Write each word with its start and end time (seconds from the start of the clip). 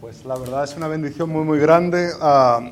Pues 0.00 0.24
la 0.24 0.36
verdad 0.36 0.64
es 0.64 0.74
una 0.76 0.88
bendición 0.88 1.28
muy, 1.28 1.44
muy 1.44 1.58
grande. 1.58 2.10
Ah, 2.20 2.70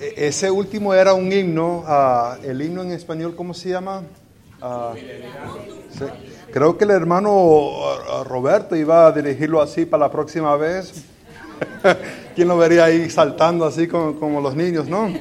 e- 0.00 0.14
ese 0.28 0.50
último 0.50 0.94
era 0.94 1.12
un 1.12 1.32
himno. 1.32 1.82
ah, 1.86 2.36
el 2.42 2.62
himno 2.62 2.82
en 2.82 2.92
español, 2.92 3.34
¿cómo 3.34 3.52
se 3.52 3.70
llama? 3.70 4.02
Ah, 4.60 4.92
sí. 4.96 6.04
Creo 6.52 6.76
que 6.78 6.84
el 6.84 6.90
hermano 6.90 7.80
Roberto 8.24 8.76
iba 8.76 9.06
a 9.06 9.12
dirigirlo 9.12 9.60
así 9.60 9.86
para 9.86 10.04
la 10.04 10.12
próxima 10.12 10.54
vez. 10.56 11.04
¿Quién 12.36 12.46
lo 12.48 12.56
vería 12.56 12.84
ahí 12.84 13.10
saltando 13.10 13.64
así 13.64 13.88
como, 13.88 14.18
como 14.20 14.40
los 14.40 14.54
niños, 14.54 14.86
no? 14.88 15.12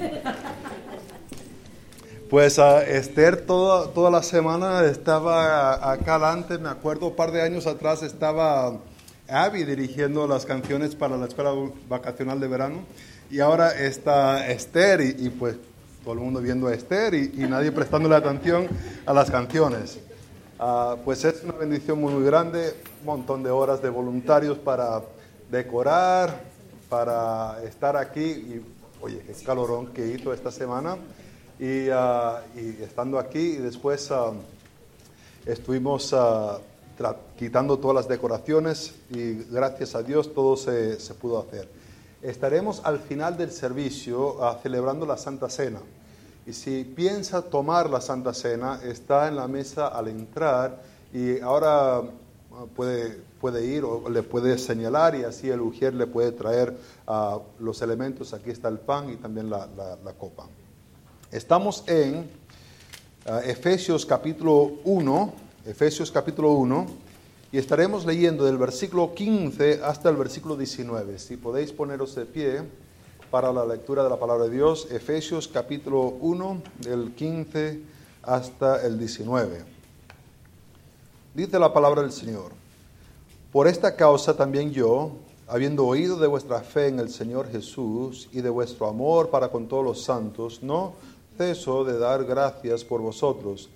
Pues 2.30 2.58
Esther 2.60 3.46
toda, 3.46 3.88
toda 3.88 4.10
la 4.12 4.24
semana 4.24 4.86
estaba 4.86 5.92
acá 5.92 6.16
adelante, 6.16 6.58
me 6.58 6.70
acuerdo 6.70 7.08
un 7.08 7.16
par 7.16 7.32
de 7.32 7.42
años 7.42 7.68
atrás 7.68 8.04
estaba 8.04 8.78
Abby 9.32 9.64
dirigiendo 9.64 10.28
las 10.28 10.46
canciones 10.46 10.96
para 10.96 11.18
la 11.18 11.26
escuela 11.26 11.54
vacacional 11.88 12.40
de 12.40 12.48
verano 12.48 12.80
y 13.30 13.40
ahora 13.40 13.80
está 13.80 14.50
Esther 14.50 15.02
y, 15.02 15.16
y, 15.26 15.30
pues 15.30 15.56
todo 16.04 16.14
el 16.16 16.20
mundo 16.20 16.42
viendo 16.42 16.68
a 16.68 16.74
Esther 16.74 17.14
y, 17.14 17.32
y 17.36 17.48
nadie 17.48 17.72
prestándole 17.72 18.16
atención 18.16 18.68
a 19.06 19.14
las 19.14 19.32
canciones. 19.32 20.00
Ah, 20.60 20.96
pues 21.04 21.26
es 21.26 21.44
una 21.44 21.54
bendición 21.54 22.00
muy, 22.00 22.14
muy 22.14 22.24
grande, 22.24 22.76
un 23.00 23.06
montón 23.06 23.42
de 23.42 23.50
horas 23.50 23.82
de 23.82 23.90
voluntarios 23.90 24.60
para 24.60 25.02
decorar, 25.50 26.44
para 26.88 27.64
estar 27.64 27.98
aquí 27.98 28.22
y 28.22 28.62
oye, 29.02 29.24
qué 29.26 29.34
calorón 29.44 29.88
que 29.88 30.08
hizo 30.08 30.32
esta 30.34 30.52
semana. 30.52 30.98
Y, 31.60 31.88
ah, 31.90 32.42
y 32.56 32.84
estando 32.84 33.18
aquí, 33.18 33.40
y 33.40 33.58
después 33.58 34.12
ah, 34.12 34.34
estuvimos 35.46 36.14
quitando 37.38 37.78
todas 37.80 37.96
las 37.96 38.08
decoraciones 38.08 38.94
y 39.10 39.34
gracias 39.52 39.96
a 39.96 40.04
Dios 40.04 40.34
todo 40.34 40.56
se, 40.58 41.00
se 41.00 41.14
pudo 41.14 41.40
hacer. 41.40 41.68
Estaremos 42.22 42.82
al 42.84 43.00
final 43.00 43.38
del 43.38 43.52
servicio 43.52 44.44
ah, 44.44 44.60
celebrando 44.62 45.06
la 45.06 45.18
Santa 45.18 45.50
Cena. 45.50 45.80
Y 46.46 46.54
si 46.54 46.84
piensa 46.84 47.42
tomar 47.44 47.90
la 47.90 48.02
Santa 48.02 48.34
Cena, 48.34 48.80
está 48.84 49.28
en 49.28 49.36
la 49.36 49.48
mesa 49.48 49.88
al 49.88 50.08
entrar 50.08 50.82
y 51.14 51.40
ahora 51.40 51.98
ah, 51.98 52.04
puede, 52.76 53.18
puede 53.40 53.66
ir 53.66 53.84
o 53.84 54.10
le 54.10 54.24
puede 54.24 54.58
señalar 54.58 55.16
y 55.16 55.24
así 55.24 55.50
el 55.50 55.62
ujier 55.62 55.94
le 55.94 56.08
puede 56.08 56.32
traer 56.32 56.76
ah, 57.08 57.40
los 57.60 57.82
elementos. 57.82 58.34
Aquí 58.34 58.50
está 58.52 58.68
el 58.70 58.80
pan 58.80 59.10
y 59.12 59.16
también 59.18 59.50
la- 59.50 59.68
la- 59.76 59.98
la 60.04 60.14
copa. 60.14 60.46
Estamos 61.32 61.84
en 61.88 62.30
ah, 63.26 63.42
Efesios 63.46 64.06
capítulo 64.06 64.74
1, 64.84 65.34
Efesios 65.64 66.10
capítulo 66.10 66.54
1, 66.54 66.88
y 67.52 67.60
estaremos 67.60 68.04
leyendo 68.04 68.46
del 68.46 68.58
versículo 68.58 69.14
15 69.14 69.82
hasta 69.84 70.10
el 70.10 70.16
versículo 70.16 70.58
19. 70.58 71.20
Si 71.20 71.38
podéis 71.38 71.72
poneros 71.72 72.16
de 72.16 72.26
pie 72.26 72.64
para 73.30 73.54
la 73.54 73.64
lectura 73.64 74.04
de 74.04 74.10
la 74.10 74.20
palabra 74.20 74.46
de 74.46 74.50
Dios, 74.50 74.88
Efesios 74.90 75.48
capítulo 75.48 76.02
1, 76.20 76.64
del 76.80 77.14
15 77.14 77.80
hasta 78.24 78.84
el 78.84 78.98
19. 78.98 79.64
Dice 81.36 81.60
la 81.60 81.72
palabra 81.72 82.02
del 82.02 82.12
Señor. 82.12 82.54
Por 83.52 83.68
esta 83.68 83.96
causa 83.96 84.36
también 84.36 84.72
yo, 84.72 85.12
habiendo 85.48 85.86
oído 85.86 86.18
de 86.18 86.26
vuestra 86.26 86.62
fe 86.62 86.88
en 86.88 86.98
el 86.98 87.12
Señor 87.12 87.52
Jesús 87.52 88.30
y 88.32 88.42
de 88.42 88.50
vuestro 88.50 88.88
amor 88.88 89.30
para 89.30 89.50
con 89.50 89.68
todos 89.68 89.86
los 89.86 90.04
santos, 90.04 90.64
no 90.64 90.94
ceso 91.38 91.84
de 91.84 92.00
dar 92.00 92.26
gracias 92.26 92.84
por 92.84 93.02
vosotros, 93.02 93.70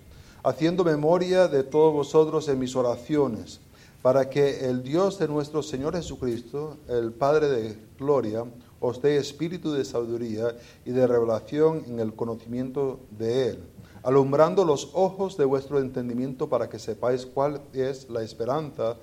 haciendo 0.46 0.84
memoria 0.84 1.48
de 1.48 1.64
todos 1.64 1.92
vosotros 1.92 2.48
en 2.50 2.60
mis 2.60 2.76
oraciones, 2.76 3.60
para 4.04 4.30
que 4.30 4.70
el 4.70 4.84
Dios 4.84 5.18
de 5.18 5.28
nuestro 5.28 5.64
Señor 5.64 5.96
Jesucristo, 5.96 6.78
el 6.88 7.12
Padre 7.12 7.48
de 7.50 7.78
gloria, 7.98 8.46
os 8.80 9.02
dé 9.02 9.18
espíritu 9.18 9.72
de 9.74 9.84
sabiduría 9.84 10.56
y 10.86 10.92
de 10.92 11.08
revelación 11.08 11.84
en 11.88 12.00
el 12.00 12.14
conocimiento 12.14 13.00
de 13.18 13.50
Él, 13.50 13.60
alumbrando 14.04 14.64
los 14.64 14.92
ojos 14.94 15.36
de 15.36 15.46
vuestro 15.46 15.80
entendimiento 15.80 16.48
para 16.48 16.70
que 16.70 16.78
sepáis 16.78 17.26
cuál 17.26 17.62
es 17.74 18.08
la 18.12 18.22
esperanza 18.22 18.98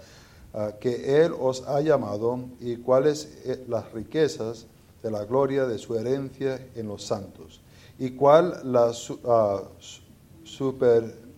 ah, 0.54 0.70
que 0.78 1.24
Él 1.24 1.32
os 1.40 1.66
ha 1.66 1.80
llamado 1.80 2.38
y 2.60 2.76
cuáles 2.76 3.40
eh, 3.44 3.64
las 3.66 3.90
riquezas 3.92 4.66
de 5.02 5.10
la 5.10 5.24
gloria 5.24 5.66
de 5.66 5.78
su 5.78 5.96
herencia 5.96 6.64
en 6.76 6.86
los 6.86 7.02
santos, 7.02 7.60
y 7.98 8.10
cuál 8.10 8.60
la 8.62 8.92
ah, 9.26 9.62
su- 9.80 9.98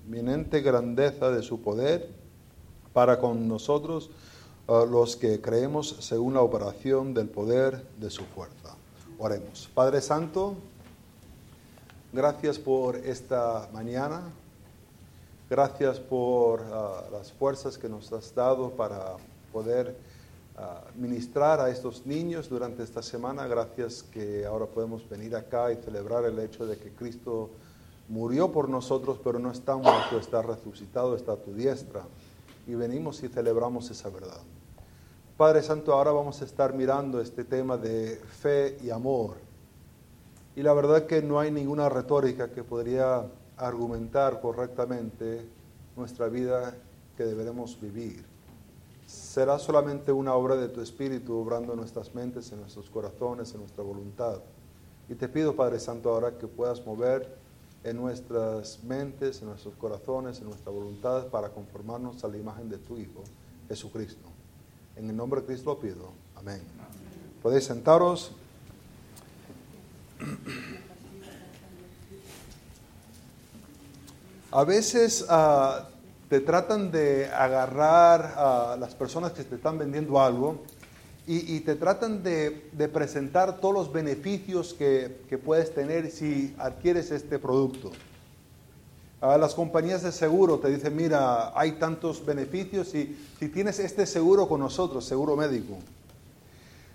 superminente 0.05 0.61
grandeza 0.61 1.31
de 1.31 1.43
su 1.43 1.63
poder 1.63 2.11
para 2.93 3.19
con 3.19 3.49
nosotros 3.49 4.11
ah, 4.69 4.85
los 4.89 5.17
que 5.17 5.41
creemos 5.41 5.97
según 6.01 6.35
la 6.35 6.43
operación 6.43 7.15
del 7.15 7.29
poder 7.29 7.83
de 7.99 8.11
su 8.11 8.23
fuerza. 8.25 8.77
Oremos. 9.19 9.71
Padre 9.75 10.03
Santo, 10.03 10.57
gracias 12.13 12.59
por 12.59 12.97
esta 12.97 13.69
mañana. 13.73 14.21
Gracias 15.49 15.99
por 16.01 16.61
ah, 16.71 17.05
las 17.11 17.33
fuerzas 17.33 17.79
que 17.79 17.89
nos 17.89 18.13
has 18.13 18.35
dado 18.35 18.71
para 18.73 19.17
poder 19.55 19.97
ah, 20.59 20.83
ministrar 20.97 21.61
a 21.61 21.71
estos 21.71 22.05
niños 22.05 22.51
durante 22.51 22.83
esta 22.83 23.03
semana. 23.03 23.47
Gracias 23.47 24.03
que 24.03 24.45
ahora 24.45 24.67
podemos 24.67 25.09
venir 25.09 25.35
acá 25.35 25.73
y 25.73 25.77
celebrar 25.77 26.27
el 26.27 26.39
hecho 26.41 26.67
de 26.67 26.77
que 26.77 26.91
Cristo 26.91 27.49
murió 28.09 28.53
por 28.53 28.69
nosotros, 28.69 29.19
pero 29.23 29.39
no 29.39 29.51
está 29.51 29.77
muerto, 29.77 30.19
está 30.19 30.43
resucitado, 30.43 31.17
está 31.17 31.33
a 31.33 31.37
tu 31.37 31.55
diestra. 31.55 32.03
Y 32.67 32.75
venimos 32.75 33.23
y 33.23 33.29
celebramos 33.29 33.91
esa 33.91 34.09
verdad. 34.09 34.41
Padre 35.37 35.63
Santo, 35.63 35.93
ahora 35.93 36.13
vamos 36.13 36.41
a 36.41 36.45
estar 36.45 36.75
mirando 36.75 37.21
este 37.21 37.45
tema 37.45 37.77
de 37.77 38.21
fe 38.41 38.79
y 38.83 38.91
amor. 38.91 39.37
Y 40.57 40.63
la 40.63 40.73
verdad 40.73 41.07
que 41.07 41.21
no 41.23 41.41
hay 41.41 41.51
ninguna 41.51 41.89
retórica 41.89 42.53
que 42.53 42.63
podría 42.63 43.27
argumentar 43.57 44.41
correctamente 44.41 45.47
nuestra 45.97 46.29
vida 46.29 46.75
que 47.17 47.25
deberemos 47.25 47.81
vivir. 47.81 48.25
Será 49.07 49.59
solamente 49.59 50.13
una 50.13 50.35
obra 50.35 50.57
de 50.57 50.69
tu 50.69 50.81
Espíritu 50.81 51.37
obrando 51.37 51.73
en 51.73 51.81
nuestras 51.81 52.15
mentes, 52.15 52.51
en 52.53 52.61
nuestros 52.61 52.89
corazones, 52.89 53.53
en 53.53 53.61
nuestra 53.61 53.83
voluntad. 53.83 54.41
Y 55.09 55.15
te 55.15 55.29
pido, 55.29 55.55
Padre 55.55 55.81
Santo, 55.81 56.11
ahora 56.11 56.39
que 56.39 56.47
puedas 56.47 56.85
mover 56.87 57.37
en 57.85 57.97
nuestras 57.97 58.83
mentes, 58.83 59.43
en 59.43 59.49
nuestros 59.49 59.75
corazones, 59.75 60.39
en 60.39 60.47
nuestra 60.47 60.73
voluntad 60.73 61.27
para 61.27 61.51
conformarnos 61.51 62.25
a 62.25 62.29
la 62.29 62.39
imagen 62.39 62.69
de 62.71 62.79
tu 62.79 62.99
Hijo, 62.99 63.23
Jesucristo. 63.69 64.29
En 64.97 65.11
el 65.11 65.17
nombre 65.17 65.43
de 65.43 65.47
Cristo 65.47 65.75
lo 65.75 65.79
pido. 65.79 66.13
Amén. 66.35 66.63
Podéis 67.43 67.65
sentaros. 67.65 68.33
A 74.51 74.65
veces 74.65 75.27
ah, 75.29 75.89
te 76.31 76.41
tratan 76.41 76.91
de 76.91 77.29
agarrar 77.29 78.35
a 78.37 78.77
las 78.79 78.95
personas 78.95 79.33
que 79.33 79.45
te 79.45 79.57
están 79.57 79.77
vendiendo 79.77 80.21
algo 80.21 80.63
y, 81.27 81.61
te 81.61 81.75
tratan 81.75 82.23
de, 82.23 82.51
presentar 82.93 83.59
todos 83.59 83.75
los 83.75 83.93
beneficios 83.93 84.75
que, 84.75 85.11
puedes 85.45 85.75
tener 85.75 86.11
si 86.11 86.55
adquieres 86.59 87.11
este 87.11 87.39
producto. 87.39 87.91
Ah, 89.21 89.39
las 89.39 89.55
compañías 89.55 90.03
de 90.03 90.13
seguro 90.13 90.59
te 90.59 90.69
dicen, 90.69 90.95
mira, 90.95 91.59
hay 91.59 91.73
tantos 91.73 92.25
beneficios 92.27 92.95
y 92.95 93.17
si 93.39 93.49
tienes 93.49 93.79
este 93.79 94.05
seguro 94.05 94.47
con 94.47 94.61
nosotros, 94.61 95.07
seguro 95.07 95.35
médico. 95.35 95.79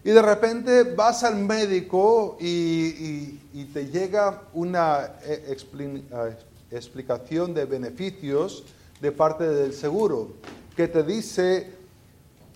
Y 0.04 0.12
de 0.12 0.22
repente 0.22 0.84
vas 0.84 1.24
al 1.24 1.38
médico 1.38 2.38
y, 2.40 3.40
te 3.74 3.88
llega 3.88 4.44
una 4.54 5.16
eh, 5.24 5.58
ah, 6.14 6.30
explicación 6.70 7.56
de 7.56 7.66
beneficios 7.66 8.64
de 9.02 9.12
parte 9.12 9.48
del 9.48 9.74
seguro, 9.74 10.34
que 10.76 10.88
te 10.88 11.04
dice 11.04 11.79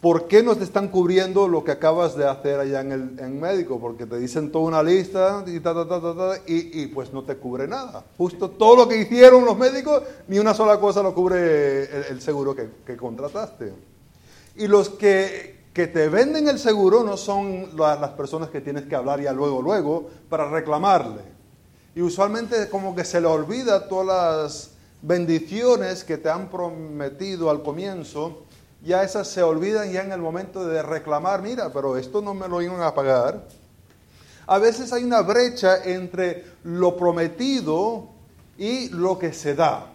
por 0.03 0.27
qué 0.27 0.44
no 0.44 0.53
te 0.55 0.65
están 0.65 0.89
cubriendo 0.89 1.47
lo 1.47 1.63
que 1.63 1.71
acabas 1.71 2.15
de 2.17 2.27
hacer 2.27 2.59
allá 2.59 2.81
en 2.81 2.91
el 2.91 3.19
en 3.19 3.39
médico, 3.39 3.79
porque 3.79 4.05
te 4.05 4.19
dicen 4.19 4.51
toda 4.51 4.65
una 4.65 4.83
lista 4.83 5.44
y, 5.47 5.61
ta, 5.61 5.73
ta, 5.73 5.88
ta, 5.88 6.01
ta, 6.01 6.13
ta, 6.15 6.38
y, 6.45 6.81
y 6.83 6.88
pues 6.88 7.13
no 7.13 7.23
te 7.23 7.38
cubre 7.38 7.69
nada. 7.69 8.03
Justo 8.17 8.50
todo 8.50 8.75
lo 8.75 8.88
que 8.89 8.97
hicieron 8.97 9.45
los 9.45 9.57
médicos, 9.57 10.03
ni 10.27 10.39
una 10.39 10.53
sola 10.53 10.77
cosa 10.77 11.01
lo 11.01 11.15
cubre 11.15 11.83
el, 11.85 12.03
el 12.11 12.21
seguro 12.21 12.53
que, 12.53 12.67
que 12.85 12.97
contrataste. 12.97 13.71
Y 14.57 14.67
los 14.67 14.89
que, 14.89 15.67
que 15.73 15.88
te 15.88 16.09
venden 16.09 16.50
el 16.50 16.59
seguro 16.59 17.01
no 17.03 17.15
son 17.15 17.69
la- 17.77 17.95
las 17.95 18.11
personas 18.11 18.50
que 18.50 18.59
tienes 18.61 18.83
que 18.85 18.95
hablar 18.95 19.21
ya 19.21 19.31
luego, 19.31 19.61
luego, 19.61 20.09
para 20.29 20.50
reclamarle. 20.50 21.21
Y 21.95 22.01
usualmente 22.01 22.67
como 22.69 22.94
que 22.94 23.05
se 23.05 23.21
le 23.21 23.27
olvida 23.27 23.88
todas 23.88 24.07
las 24.07 24.69
bendiciones 25.01 26.03
que 26.03 26.17
te 26.17 26.29
han 26.29 26.50
prometido 26.50 27.50
al 27.50 27.63
comienzo, 27.63 28.44
ya 28.83 29.03
esas 29.03 29.27
se 29.27 29.41
olvidan 29.41 29.91
ya 29.91 30.03
en 30.03 30.12
el 30.12 30.19
momento 30.19 30.65
de 30.65 30.81
reclamar, 30.83 31.41
mira, 31.41 31.71
pero 31.71 31.97
esto 31.97 32.21
no 32.21 32.33
me 32.33 32.47
lo 32.47 32.62
iban 32.62 32.81
a 32.81 32.94
pagar. 32.94 33.47
A 34.45 34.57
veces 34.57 34.91
hay 34.91 35.03
una 35.03 35.21
brecha 35.21 35.83
entre 35.85 36.44
lo 36.63 36.97
prometido 36.97 38.09
y 38.57 38.89
lo 38.89 39.18
que 39.18 39.31
se 39.31 39.56
da. 39.56 39.88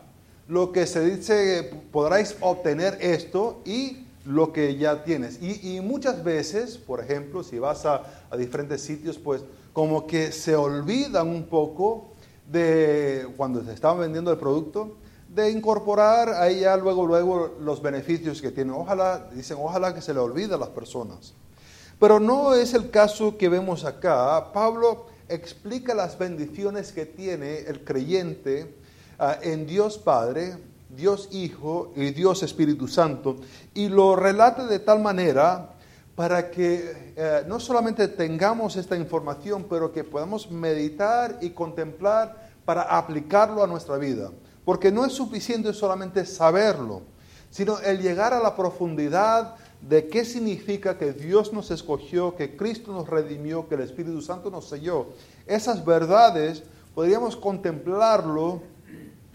Lo 0.49 0.73
que 0.73 0.87
se 0.87 1.05
dice, 1.05 1.70
podráis 1.93 2.37
obtener 2.40 2.96
esto 3.02 3.61
y 3.67 4.06
lo 4.25 4.55
que 4.55 4.76
ya 4.76 5.05
tienes. 5.05 5.38
Y, 5.43 5.81
muchas 5.82 6.25
veces, 6.25 6.79
por 6.79 7.00
ejemplo, 7.00 7.43
si 7.43 7.58
vas 7.58 7.84
a, 7.84 8.02
a, 8.31 8.37
diferentes 8.38 8.81
sitios, 8.81 9.19
pues 9.19 9.43
como 9.75 10.06
que 10.06 10.32
se 10.32 10.56
olvidan 10.56 11.29
un 11.29 11.44
poco 11.44 12.12
de 12.50 13.29
cuando 13.37 13.62
se 13.62 13.75
estaban 13.75 14.00
vendiendo 14.00 14.32
el 14.32 14.38
producto, 14.38 14.96
de 15.29 15.51
incorporar 15.51 16.31
ahí 16.31 16.61
ya 16.61 16.77
luego, 16.77 17.07
luego 17.07 17.57
los 17.61 17.83
beneficios 17.83 18.41
que 18.41 18.51
tienen. 18.51 18.75
Ojalá, 18.75 19.29
dicen, 19.33 19.59
ojalá 19.61 19.95
que 19.95 20.01
se 20.01 20.15
le 20.15 20.21
olvide 20.21 20.55
a 20.55 20.59
las 20.59 20.71
personas. 20.71 21.35
Pero 22.01 22.21
no 22.21 22.55
es 22.55 22.75
el 22.75 22.91
caso 22.91 23.37
que 23.37 23.49
vemos 23.49 23.85
acá. 23.85 24.53
Pablo 24.53 25.07
explica 25.29 25.95
las 25.95 26.19
bendiciones 26.19 26.93
que 26.93 27.07
tiene 27.07 27.59
el 27.61 27.85
creyente 27.85 28.75
ah, 29.19 29.39
en 29.43 29.67
Dios 29.67 29.99
Padre, 29.99 30.57
Dios 30.89 31.29
Hijo 31.33 31.93
y 31.97 32.11
Dios 32.11 32.43
Espíritu 32.43 32.89
Santo, 32.89 33.37
y 33.75 33.89
lo 33.89 34.17
relata 34.17 34.67
de 34.67 34.79
tal 34.79 35.01
manera 35.01 35.75
para 36.15 36.51
que 36.51 37.13
eh, 37.17 37.45
no 37.47 37.61
solamente 37.61 38.09
tengamos 38.09 38.77
esta 38.77 38.97
información, 38.97 39.67
pero 39.69 39.93
que 39.93 40.03
podamos 40.03 40.51
meditar 40.51 41.39
y 41.41 41.51
contemplar 41.51 42.49
para 42.65 42.83
aplicarlo 42.83 43.63
a 43.63 43.67
nuestra 43.67 43.97
vida. 43.99 44.31
Porque 44.69 44.93
no 44.93 45.06
es 45.06 45.15
suficiente 45.15 45.73
solamente 45.73 46.26
saberlo, 46.26 47.00
sino 47.49 47.79
el 47.79 48.03
llegar 48.03 48.35
a 48.35 48.38
la 48.38 48.55
profundidad 48.55 49.55
de 49.81 50.09
qué 50.09 50.26
significa 50.26 50.99
que 50.99 51.15
Dios 51.15 51.55
nos 51.55 51.70
escogió, 51.70 52.37
que 52.37 52.55
Cristo 52.55 52.93
nos 52.93 53.09
redimió, 53.09 53.67
que 53.67 53.76
el 53.76 53.81
Espíritu 53.81 54.20
Santo 54.20 54.50
nos 54.50 54.69
selló. 54.69 55.06
Esas 55.47 55.82
verdades 55.87 56.65
podríamos 56.94 57.35
contemplarlo 57.35 58.61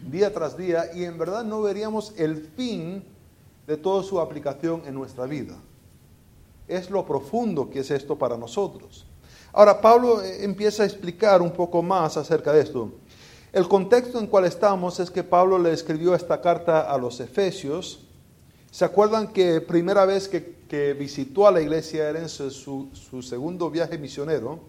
día 0.08 0.32
tras 0.32 0.56
día 0.56 0.94
y 0.94 1.04
en 1.04 1.18
verdad 1.18 1.44
no 1.44 1.64
veríamos 1.64 2.14
el 2.16 2.38
fin 2.56 3.04
de 3.66 3.76
toda 3.76 4.04
su 4.04 4.20
aplicación 4.20 4.84
en 4.86 4.94
nuestra 4.94 5.26
vida. 5.26 5.56
Es 6.68 6.92
lo 6.92 7.08
profundo 7.08 7.72
que 7.72 7.80
es 7.80 7.90
esto 7.90 8.20
para 8.20 8.38
nosotros. 8.38 9.08
Ahora, 9.52 9.82
Pablo 9.82 10.22
eh, 10.22 10.44
empieza 10.44 10.84
a 10.84 10.86
explicar 10.86 11.42
un 11.42 11.52
poco 11.52 11.82
más 11.82 12.18
acerca 12.18 12.52
de 12.52 12.62
esto. 12.62 12.92
El 13.54 13.68
contexto 13.68 14.18
en 14.18 14.26
cual 14.26 14.46
estamos 14.46 15.00
es 15.00 15.12
que 15.12 15.22
Pablo 15.22 15.60
le 15.60 15.74
escribió 15.74 16.16
esta 16.16 16.42
carta 16.42 16.92
a 16.92 16.98
los 16.98 17.20
Efesios. 17.20 18.04
¿Se 18.72 18.84
acuerdan 18.84 19.32
que 19.32 19.62
primera 19.62 20.06
vez 20.06 20.28
que, 20.28 20.96
visitó 20.98 21.46
a 21.46 21.52
la 21.52 21.62
iglesia 21.62 22.10
era 22.10 22.20
en 22.20 22.30
su, 22.30 22.90
segundo 23.22 23.70
viaje 23.70 24.00
misionero? 24.00 24.60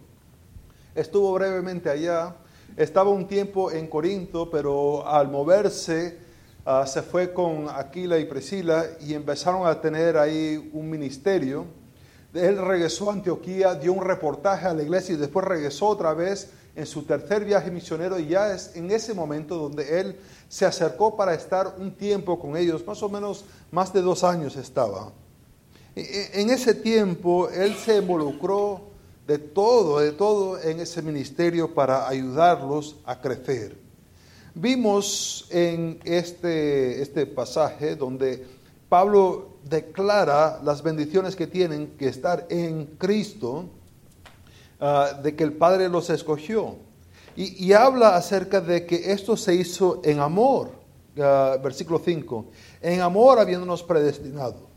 Estuvo 0.94 1.32
brevemente 1.32 1.88
allá, 1.88 2.36
estaba 2.76 3.08
un 3.08 3.26
tiempo 3.26 3.70
en 3.72 3.86
Corinto, 3.86 4.50
pero 4.50 5.08
al 5.08 5.30
moverse 5.30 6.19
ah, 6.66 6.87
se 6.87 7.00
fue 7.00 7.32
con 7.32 7.70
Aquila 7.70 8.19
y 8.19 8.26
Priscila 8.26 8.84
y 9.00 9.14
empezaron 9.14 9.66
a 9.66 9.80
tener 9.80 10.19
ahí 10.19 10.70
un 10.75 10.90
ministerio. 10.90 11.64
Él 12.34 12.58
regresó 12.58 13.08
a 13.08 13.14
Antioquía, 13.14 13.76
dio 13.76 13.94
un 13.94 14.04
reportaje 14.04 14.66
a 14.66 14.75
la 14.75 14.82
iglesia 14.82 15.14
y 15.14 15.16
después 15.16 15.46
regresó 15.46 15.87
otra 15.87 16.12
vez 16.12 16.50
en 16.76 16.87
su 16.87 17.03
tercer 17.03 17.44
viaje 17.44 17.71
misionero 17.71 18.19
y 18.19 18.29
ya 18.29 18.53
es 18.53 18.75
en 18.75 18.91
ese 18.91 19.15
momento 19.15 19.56
donde 19.56 20.00
él 20.00 20.17
se 20.49 20.67
acercó 20.67 21.17
para 21.17 21.35
estar 21.35 21.76
un 21.79 21.93
tiempo 21.93 22.38
con 22.38 22.56
ellos, 22.56 22.87
más 22.87 23.03
o 23.03 23.09
menos 23.09 23.44
más 23.71 23.93
de 23.93 24.03
dos 24.03 24.25
años 24.25 24.56
estaba. 24.56 25.12
En 25.94 26.50
ese 26.50 26.75
tiempo 26.75 27.49
él 27.50 27.75
se 27.76 27.99
involucró 27.99 28.81
de 29.26 29.38
todo, 29.38 30.00
de 30.00 30.12
todo 30.12 30.61
en 30.61 30.81
ese 30.81 31.00
ministerio 31.03 31.73
para 31.73 32.09
ayudarlos 32.09 32.97
a 33.05 33.21
crecer. 33.21 33.76
Vimos 34.55 35.47
en 35.50 36.00
este, 36.05 37.00
este 37.00 37.26
pasaje 37.26 37.97
donde 37.97 38.47
Pablo 38.88 39.55
declara 39.65 40.61
las 40.62 40.82
bendiciones 40.82 41.35
que 41.35 41.47
tienen 41.47 41.97
que 41.99 42.09
estar 42.09 42.47
en 42.50 42.87
Cristo, 42.99 43.69
Ah, 44.81 45.21
de 45.23 45.37
que 45.37 45.44
el 45.44 45.53
Padre 45.53 45.88
los 45.88 46.11
escogió. 46.11 46.76
Y, 47.37 47.73
habla 47.73 48.15
acerca 48.15 48.61
de 48.61 48.87
que 48.87 49.11
esto 49.12 49.37
se 49.37 49.55
hizo 49.56 50.00
en 50.05 50.21
amor, 50.21 50.71
ah, 51.19 51.56
versículo 51.62 52.00
5, 52.05 52.47
en 52.81 53.00
amor 53.00 53.41
habiéndonos 53.41 53.82
predestinado. 53.82 54.69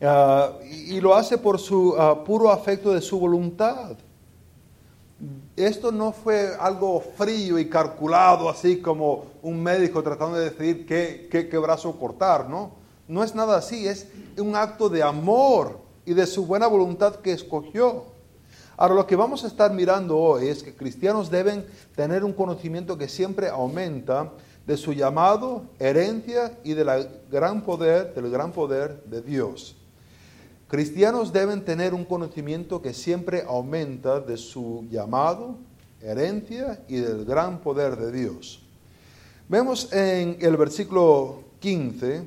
Ah, 0.00 0.52
y, 0.70 1.00
lo 1.00 1.14
hace 1.14 1.38
por 1.38 1.58
su 1.58 1.94
puro 2.24 2.50
afecto 2.50 2.92
de 2.92 3.00
su 3.00 3.18
voluntad. 3.18 3.96
Esto 5.56 5.92
no 5.92 6.12
fue 6.12 6.54
algo 6.58 7.00
frío 7.16 7.58
y 7.58 7.68
calculado, 7.68 8.48
así 8.48 8.78
como 8.78 9.26
un 9.42 9.62
médico 9.62 10.02
tratando 10.02 10.36
de 10.36 10.50
decidir 10.50 10.86
qué, 10.86 11.28
qué, 11.30 11.48
qué 11.48 11.58
brazo 11.58 11.98
cortar, 11.98 12.48
¿no? 12.48 12.72
No 13.06 13.22
es 13.22 13.34
nada 13.34 13.58
así, 13.58 13.86
es 13.86 14.08
un 14.38 14.56
acto 14.56 14.88
de 14.88 15.02
amor 15.02 15.78
y 16.04 16.14
de 16.14 16.26
su 16.26 16.46
buena 16.46 16.66
voluntad 16.66 17.16
que 17.16 17.32
escogió. 17.32 18.13
Ahora, 18.76 18.94
lo 18.94 19.06
que 19.06 19.14
vamos 19.14 19.44
a 19.44 19.46
estar 19.46 19.72
mirando 19.72 20.18
hoy 20.18 20.48
es 20.48 20.62
que 20.62 20.74
cristianos 20.74 21.30
deben 21.30 21.64
tener 21.94 22.24
un 22.24 22.32
conocimiento 22.32 22.98
que 22.98 23.08
siempre 23.08 23.48
aumenta 23.48 24.32
de 24.66 24.76
su 24.76 24.92
llamado, 24.92 25.64
herencia 25.78 26.58
y 26.64 26.72
del 26.72 26.88
gran 27.30 27.62
poder, 27.62 28.14
del 28.14 28.30
gran 28.30 28.50
poder 28.50 29.04
de 29.04 29.22
Dios. 29.22 29.76
Cristianos 30.66 31.32
deben 31.32 31.64
tener 31.64 31.94
un 31.94 32.04
conocimiento 32.04 32.82
que 32.82 32.94
siempre 32.94 33.44
aumenta 33.46 34.18
de 34.18 34.36
su 34.36 34.84
llamado, 34.90 35.56
herencia 36.00 36.82
y 36.88 36.96
del 36.96 37.24
gran 37.24 37.60
poder 37.60 37.96
de 37.96 38.10
Dios. 38.10 38.60
Vemos 39.48 39.92
en 39.92 40.36
el 40.40 40.56
versículo 40.56 41.44
15 41.60 42.22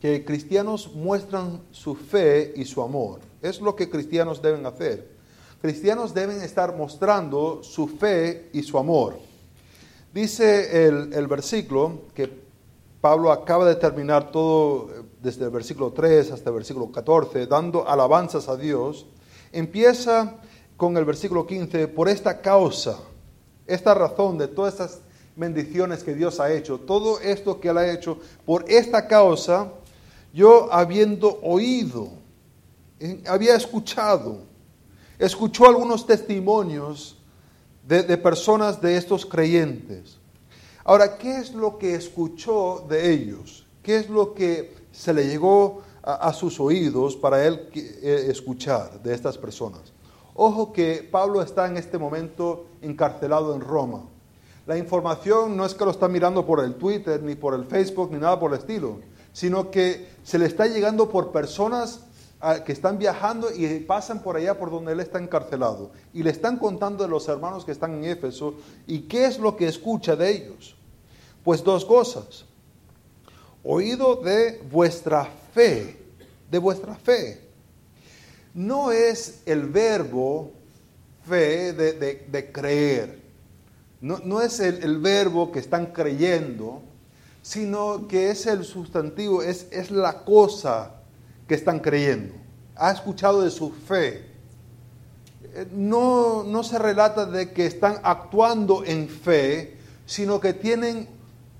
que 0.00 0.24
cristianos 0.24 0.92
muestran 0.92 1.60
su 1.70 1.94
fe 1.94 2.52
y 2.56 2.64
su 2.64 2.82
amor. 2.82 3.20
Es 3.40 3.60
lo 3.60 3.76
que 3.76 3.88
cristianos 3.88 4.42
deben 4.42 4.66
hacer 4.66 5.11
cristianos 5.62 6.12
deben 6.12 6.42
estar 6.42 6.76
mostrando 6.76 7.62
su 7.62 7.86
fe 7.86 8.50
y 8.52 8.64
su 8.64 8.76
amor. 8.76 9.16
Dice 10.12 10.88
el, 10.88 11.26
versículo 11.28 12.00
que 12.14 12.28
Pablo 13.00 13.30
acaba 13.30 13.64
de 13.64 13.76
terminar 13.76 14.32
todo 14.32 14.90
eh, 14.90 15.02
desde 15.22 15.44
el 15.44 15.50
versículo 15.50 15.92
3 15.92 16.32
hasta 16.32 16.50
el 16.50 16.56
versículo 16.56 16.90
14, 16.90 17.46
dando 17.46 17.88
alabanzas 17.88 18.48
a 18.48 18.56
Dios. 18.56 19.06
Empieza 19.52 20.34
con 20.76 20.96
el 20.96 21.04
versículo 21.04 21.46
15, 21.46 21.86
por 21.88 22.08
esta 22.08 22.40
causa, 22.40 22.98
esta 23.64 23.94
razón 23.94 24.38
de 24.38 24.48
todas 24.48 24.74
estas 24.74 24.98
bendiciones 25.36 26.02
que 26.02 26.14
Dios 26.14 26.40
ha 26.40 26.52
hecho, 26.52 26.80
todo 26.80 27.20
esto 27.20 27.60
que 27.60 27.68
Él 27.68 27.78
ha 27.78 27.88
hecho, 27.88 28.18
por 28.44 28.64
esta 28.68 29.06
causa, 29.06 29.70
yo 30.34 30.72
habiendo 30.72 31.38
oído, 31.40 32.08
eh, 32.98 33.22
había 33.28 33.54
escuchado, 33.54 34.51
escuchó 35.18 35.66
algunos 35.66 36.06
testimonios 36.06 37.18
de, 37.86 38.16
personas 38.18 38.80
de 38.80 38.96
estos 38.96 39.26
creyentes. 39.26 40.18
Ahora, 40.84 41.18
¿qué 41.18 41.38
es 41.38 41.54
lo 41.54 41.78
que 41.78 41.94
escuchó 41.94 42.84
de 42.88 43.12
ellos? 43.12 43.66
¿Qué 43.82 43.96
es 43.96 44.08
lo 44.08 44.34
que 44.34 44.74
se 44.90 45.12
le 45.12 45.26
llegó 45.26 45.82
a, 46.02 46.32
sus 46.32 46.58
oídos 46.58 47.16
para 47.16 47.46
él 47.46 47.68
eh, 47.74 48.26
escuchar 48.28 49.02
de 49.02 49.14
estas 49.14 49.38
personas? 49.38 49.92
Ojo 50.34 50.72
que 50.72 51.08
Pablo 51.10 51.42
está 51.42 51.66
en 51.66 51.76
este 51.76 51.98
momento 51.98 52.66
encarcelado 52.80 53.54
en 53.54 53.60
Roma. 53.60 54.04
La 54.66 54.78
información 54.78 55.56
no 55.56 55.66
es 55.66 55.74
que 55.74 55.84
lo 55.84 55.90
está 55.90 56.08
mirando 56.08 56.46
por 56.46 56.64
el 56.64 56.76
Twitter, 56.76 57.22
ni 57.22 57.34
por 57.34 57.54
el 57.54 57.64
Facebook, 57.64 58.10
ni 58.12 58.18
nada 58.18 58.38
por 58.38 58.52
el 58.52 58.58
estilo, 58.58 59.00
sino 59.32 59.70
que 59.70 60.08
se 60.22 60.38
le 60.38 60.46
está 60.46 60.66
llegando 60.66 61.08
por 61.08 61.32
personas 61.32 62.06
que 62.64 62.72
están 62.72 62.98
viajando 62.98 63.50
y 63.54 63.80
pasan 63.80 64.20
por 64.20 64.36
allá 64.36 64.58
por 64.58 64.70
donde 64.70 64.92
él 64.92 65.00
está 65.00 65.18
encarcelado. 65.18 65.92
Y 66.12 66.24
le 66.24 66.30
están 66.30 66.58
contando 66.58 67.04
de 67.04 67.10
los 67.10 67.28
hermanos 67.28 67.64
que 67.64 67.70
están 67.70 67.94
en 67.94 68.04
Éfeso 68.04 68.54
y 68.86 69.02
qué 69.02 69.26
es 69.26 69.38
lo 69.38 69.56
que 69.56 69.68
escucha 69.68 70.16
de 70.16 70.30
ellos. 70.30 70.74
Pues 71.44 71.62
dos 71.62 71.84
cosas. 71.84 72.44
Oído 73.62 74.16
de 74.16 74.60
vuestra 74.70 75.28
fe, 75.54 75.96
de 76.50 76.58
vuestra 76.58 76.96
fe. 76.96 77.40
No 78.54 78.90
es 78.90 79.42
el 79.46 79.68
verbo 79.68 80.50
fe 81.24 81.72
de, 81.72 82.52
creer. 82.52 83.22
No, 84.00 84.18
no 84.18 84.42
es 84.42 84.58
el, 84.58 84.82
el, 84.82 84.98
verbo 84.98 85.52
que 85.52 85.60
están 85.60 85.86
creyendo, 85.86 86.82
sino 87.40 88.08
que 88.08 88.30
es 88.30 88.46
el 88.46 88.64
sustantivo, 88.64 89.44
es, 89.44 89.68
es 89.70 89.92
la 89.92 90.24
cosa 90.24 91.01
que 91.52 91.56
están 91.56 91.80
creyendo. 91.80 92.32
Ha 92.76 92.92
escuchado 92.92 93.42
de 93.42 93.50
su 93.50 93.70
fe. 93.72 94.24
Eh, 95.52 95.66
no, 95.70 96.44
no 96.44 96.64
se 96.64 96.78
relata 96.78 97.26
de 97.26 97.52
que 97.52 97.66
están 97.66 97.98
actuando 98.04 98.82
en 98.86 99.06
fe, 99.06 99.76
sino 100.06 100.40
que 100.40 100.54
tienen 100.54 101.06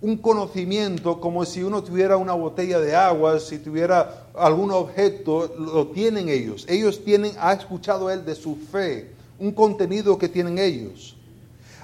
un 0.01 0.17
conocimiento 0.17 1.21
como 1.21 1.45
si 1.45 1.63
uno 1.63 1.83
tuviera 1.83 2.17
una 2.17 2.33
botella 2.33 2.81
de 2.81 2.97
agua, 2.97 3.39
si 3.39 3.59
tuviera 3.59 4.29
algún 4.35 4.71
objeto, 4.71 5.55
lo 5.59 5.89
tienen 5.89 6.31
ellos. 6.31 6.65
Ellos 6.71 7.05
tienen, 7.05 7.33
ha 7.39 7.53
escuchado 7.53 8.11
él 8.11 8.25
de 8.25 8.35
su 8.35 8.57
fe, 8.57 9.11
un 9.39 9.53
contenido 9.53 10.17
que 10.17 10.31
tienen 10.31 10.57
ellos. 10.57 11.17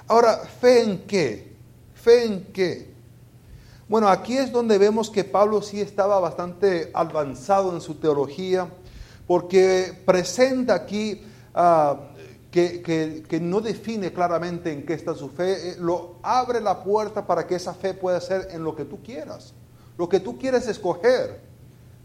Ahora, 0.07 0.37
¿fe 0.59 0.81
en 0.81 0.97
qué? 1.05 1.53
¿Fe 1.93 2.25
en 2.25 2.43
qué? 2.45 2.89
Bueno, 3.89 4.07
aquí 4.07 4.37
es 4.37 4.51
donde 4.51 4.77
vemos 4.77 5.09
que 5.09 5.23
Pablo 5.23 5.63
sí 5.63 5.81
estaba 5.81 6.19
bastante 6.19 6.91
avanzado 6.93 7.73
en 7.73 7.81
su 7.81 7.95
teología, 7.95 8.69
porque 9.25 9.99
presenta 10.05 10.75
aquí 10.75 11.23
ah, 11.55 11.97
que, 12.51 13.39
no 13.41 13.61
define 13.61 14.13
claramente 14.13 14.71
en 14.71 14.85
qué 14.85 14.93
está 14.93 15.15
su 15.15 15.27
fe, 15.29 15.71
eh, 15.71 15.75
lo 15.79 16.17
abre 16.21 16.61
la 16.61 16.83
puerta 16.83 17.25
para 17.25 17.47
que 17.47 17.55
esa 17.55 17.73
fe 17.73 17.95
pueda 17.95 18.21
ser 18.21 18.49
en 18.51 18.63
lo 18.63 18.75
que 18.75 18.85
tú 18.85 19.01
quieras, 19.01 19.55
lo 19.97 20.07
que 20.07 20.19
tú 20.19 20.37
quieres 20.37 20.67
escoger. 20.67 21.49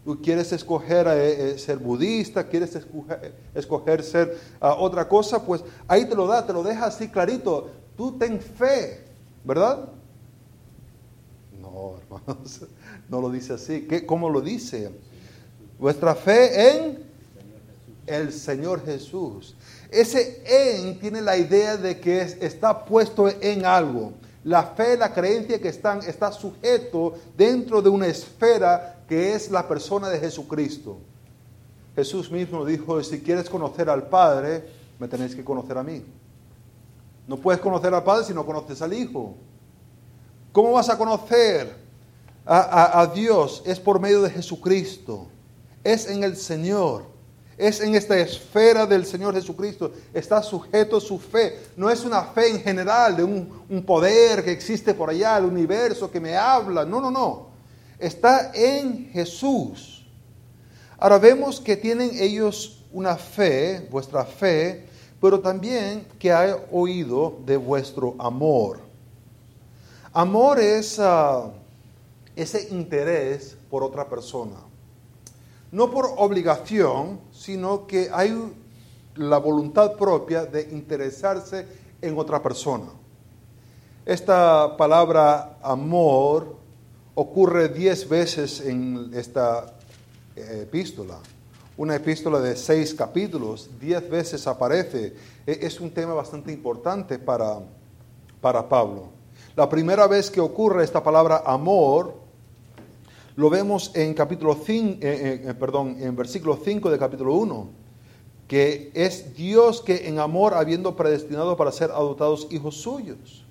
Tú 0.03 0.21
quieres 0.21 0.51
escoger 0.51 1.07
eh, 1.07 1.53
eh, 1.53 1.57
ser 1.57 1.79
budista, 1.79 2.47
quieres 2.47 2.77
escoger, 3.55 4.03
ser 4.03 4.39
ah, 4.61 4.75
otra 4.77 5.07
cosa, 5.07 5.43
pues 5.43 5.63
ahí 5.87 6.05
te 6.05 6.13
lo 6.13 6.27
da, 6.27 6.45
te 6.45 6.53
lo 6.53 6.61
deja 6.61 6.85
así 6.85 7.07
clarito. 7.07 7.71
Tú 7.97 8.15
ten 8.15 8.39
fe, 8.39 9.03
¿verdad? 9.43 9.94
No, 11.75 11.97
hermanos, 11.97 12.61
no 13.09 13.21
lo 13.21 13.29
dice 13.29 13.53
así. 13.53 13.81
¿Qué, 13.81 14.05
¿Cómo 14.05 14.29
lo 14.29 14.39
dice? 14.39 14.91
Vuestra 15.77 16.15
fe 16.15 16.69
en 16.69 17.03
el 18.05 18.31
Señor 18.31 18.85
Jesús. 18.85 19.55
Ese 19.91 20.41
en 20.45 20.97
tiene 20.99 21.21
la 21.21 21.37
idea 21.37 21.75
de 21.75 21.99
que 21.99 22.21
está 22.21 22.85
puesto 22.85 23.27
en 23.27 23.65
algo. 23.65 24.13
La 24.45 24.63
fe, 24.63 24.95
la 24.95 25.13
creencia 25.13 25.59
que 25.59 25.67
están, 25.67 25.99
está 25.99 26.31
sujeto 26.31 27.15
dentro 27.35 27.81
de 27.81 27.89
una 27.89 28.07
esfera 28.07 29.03
que 29.09 29.33
es 29.33 29.51
la 29.51 29.67
persona 29.67 30.07
de 30.07 30.19
Jesucristo. 30.19 30.99
Jesús 31.95 32.31
mismo 32.31 32.65
dijo, 32.65 33.01
si 33.03 33.19
quieres 33.19 33.49
conocer 33.49 33.89
al 33.89 34.07
Padre, 34.07 34.65
me 34.97 35.07
tenéis 35.07 35.35
que 35.35 35.43
conocer 35.43 35.77
a 35.77 35.83
mí. 35.83 36.05
No 37.27 37.37
puedes 37.37 37.59
conocer 37.59 37.93
al 37.93 38.03
Padre 38.03 38.25
si 38.25 38.33
no 38.33 38.45
conoces 38.45 38.81
al 38.81 38.93
Hijo. 38.93 39.35
¿Cómo 40.55 40.71
vas 40.71 40.87
a 40.87 40.97
conocer 40.97 41.75
a, 42.45 43.11
Dios? 43.13 43.61
Es 43.65 43.77
por 43.77 43.99
medio 43.99 44.21
de 44.21 44.29
Jesucristo. 44.29 45.27
Es 45.83 46.07
en 46.07 46.23
el 46.23 46.37
Señor. 46.37 47.03
Es 47.57 47.81
en 47.81 47.93
esta 47.93 48.17
esfera 48.17 48.85
del 48.85 49.05
Señor 49.05 49.35
Jesucristo. 49.35 49.91
Está 50.13 50.41
sujeto 50.41 51.01
su 51.01 51.19
fe. 51.19 51.59
No 51.75 51.89
es 51.89 52.05
una 52.05 52.23
fe 52.23 52.51
en 52.51 52.61
general 52.61 53.17
de 53.17 53.25
un, 53.25 53.65
un 53.69 53.83
poder 53.83 54.45
que 54.45 54.53
existe 54.53 54.93
por 54.93 55.09
allá, 55.09 55.37
el 55.37 55.43
universo 55.43 56.09
que 56.09 56.21
me 56.21 56.37
habla. 56.37 56.85
No, 56.85 57.01
no, 57.01 57.11
no. 57.11 57.47
Está 57.99 58.53
en 58.53 59.09
Jesús. 59.11 60.07
Ahora 60.97 61.17
vemos 61.17 61.59
que 61.59 61.75
tienen 61.75 62.11
ellos 62.13 62.81
una 62.93 63.17
fe, 63.17 63.89
vuestra 63.91 64.23
fe, 64.23 64.87
pero 65.19 65.41
también 65.41 66.07
que 66.17 66.31
ha 66.31 66.57
oído 66.71 67.39
de 67.45 67.57
vuestro 67.57 68.15
amor. 68.17 68.84
Amor 70.17 70.61
es 70.61 70.97
ah, 70.97 71.51
ese 72.37 72.69
interés 72.73 73.57
por 73.69 73.83
otra 73.83 74.07
persona. 74.07 74.55
No 75.73 75.91
por 75.91 76.05
obligación, 76.15 77.19
sino 77.33 77.85
que 77.85 78.09
hay 78.13 78.33
la 79.15 79.37
voluntad 79.39 79.97
propia 79.97 80.45
de 80.45 80.69
interesarse 80.71 81.67
en 82.01 82.17
otra 82.17 82.41
persona. 82.41 82.85
Esta 84.05 84.77
palabra 84.77 85.57
amor 85.61 86.55
ocurre 87.13 87.67
diez 87.67 88.07
veces 88.07 88.61
en 88.61 89.11
esta 89.13 89.75
eh, 90.37 90.61
epístola. 90.61 91.17
Una 91.75 91.93
epístola 91.97 92.39
de 92.39 92.55
seis 92.55 92.93
capítulos, 92.93 93.69
diez 93.81 94.09
veces 94.09 94.47
aparece. 94.47 95.13
E, 95.45 95.59
es 95.61 95.81
un 95.81 95.91
tema 95.91 96.13
bastante 96.13 96.53
importante 96.53 97.19
para, 97.19 97.59
para 98.39 98.69
Pablo. 98.69 99.24
La 99.55 99.69
primera 99.69 100.05
vez 100.07 100.29
que 100.29 100.41
ocurre 100.41 100.83
esta 100.83 101.01
palabra 101.01 101.43
amor, 101.45 102.15
lo 103.37 103.49
vemos 103.49 103.89
en 103.95 104.13
capítulo 104.13 104.53
5, 104.53 104.65
eh, 104.65 104.97
eh, 105.01 105.41
eh, 105.45 105.53
perdón, 105.53 105.95
en 105.97 106.13
versículo 106.13 106.59
5 106.61 106.89
de 106.89 106.99
capítulo 106.99 107.35
1, 107.35 107.69
que 108.49 108.91
es 108.93 109.33
Dios 109.33 109.79
que 109.79 110.09
en 110.09 110.19
amor 110.19 110.55
habiendo 110.55 110.97
predestinado 110.97 111.55
para 111.55 111.71
ser 111.71 111.89
adoptados 111.91 112.47
hijos 112.51 112.75
suyos. 112.81 113.45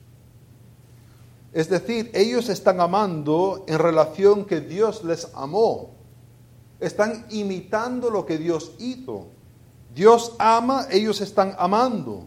Es 1.54 1.70
decir, 1.70 2.10
ellos 2.12 2.50
están 2.50 2.82
amando 2.82 3.64
en 3.66 3.78
relación 3.78 4.44
que 4.44 4.60
Dios 4.60 5.04
les 5.04 5.28
amó. 5.34 5.92
Están 6.80 7.24
imitando 7.30 8.10
lo 8.10 8.26
que 8.26 8.36
Dios 8.36 8.72
hizo. 8.78 9.28
Dios 9.94 10.34
ama, 10.38 10.86
ellos 10.90 11.22
están 11.22 11.54
amando. 11.56 12.26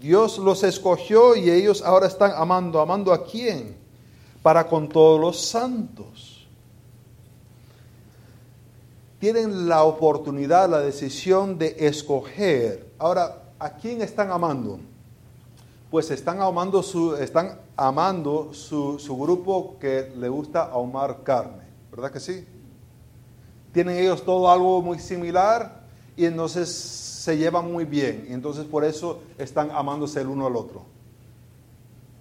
Dios 0.00 0.38
los 0.38 0.62
escogió 0.64 1.36
y 1.36 1.50
ellos 1.50 1.82
ahora 1.82 2.06
están 2.06 2.32
amando. 2.34 2.80
¿Amando 2.80 3.12
a 3.12 3.22
quién? 3.22 3.76
Para 4.42 4.66
con 4.66 4.88
todos 4.88 5.20
los 5.20 5.38
santos. 5.38 6.48
Tienen 9.18 9.68
la 9.68 9.84
oportunidad, 9.84 10.70
la 10.70 10.80
decisión 10.80 11.58
de 11.58 11.76
escoger. 11.78 12.90
Ahora, 12.98 13.42
¿a 13.58 13.70
quién 13.74 14.00
están 14.00 14.30
amando? 14.30 14.80
Pues 15.90 16.10
están 16.10 16.40
amando 16.40 16.82
su, 16.82 17.14
están 17.16 17.60
amando 17.76 18.54
su, 18.54 18.98
su 18.98 19.18
grupo 19.18 19.76
que 19.78 20.10
le 20.16 20.30
gusta 20.30 20.62
ahumar 20.62 21.22
carne. 21.22 21.64
¿Verdad 21.90 22.10
que 22.10 22.20
sí? 22.20 22.46
Tienen 23.74 23.98
ellos 23.98 24.24
todo 24.24 24.50
algo 24.50 24.80
muy 24.80 24.98
similar 24.98 25.82
y 26.16 26.24
entonces 26.24 27.09
se 27.20 27.36
llevan 27.36 27.70
muy 27.70 27.84
bien 27.84 28.28
y 28.30 28.32
entonces 28.32 28.64
por 28.64 28.82
eso 28.82 29.20
están 29.36 29.70
amándose 29.72 30.22
el 30.22 30.28
uno 30.28 30.46
al 30.46 30.56
otro. 30.56 30.86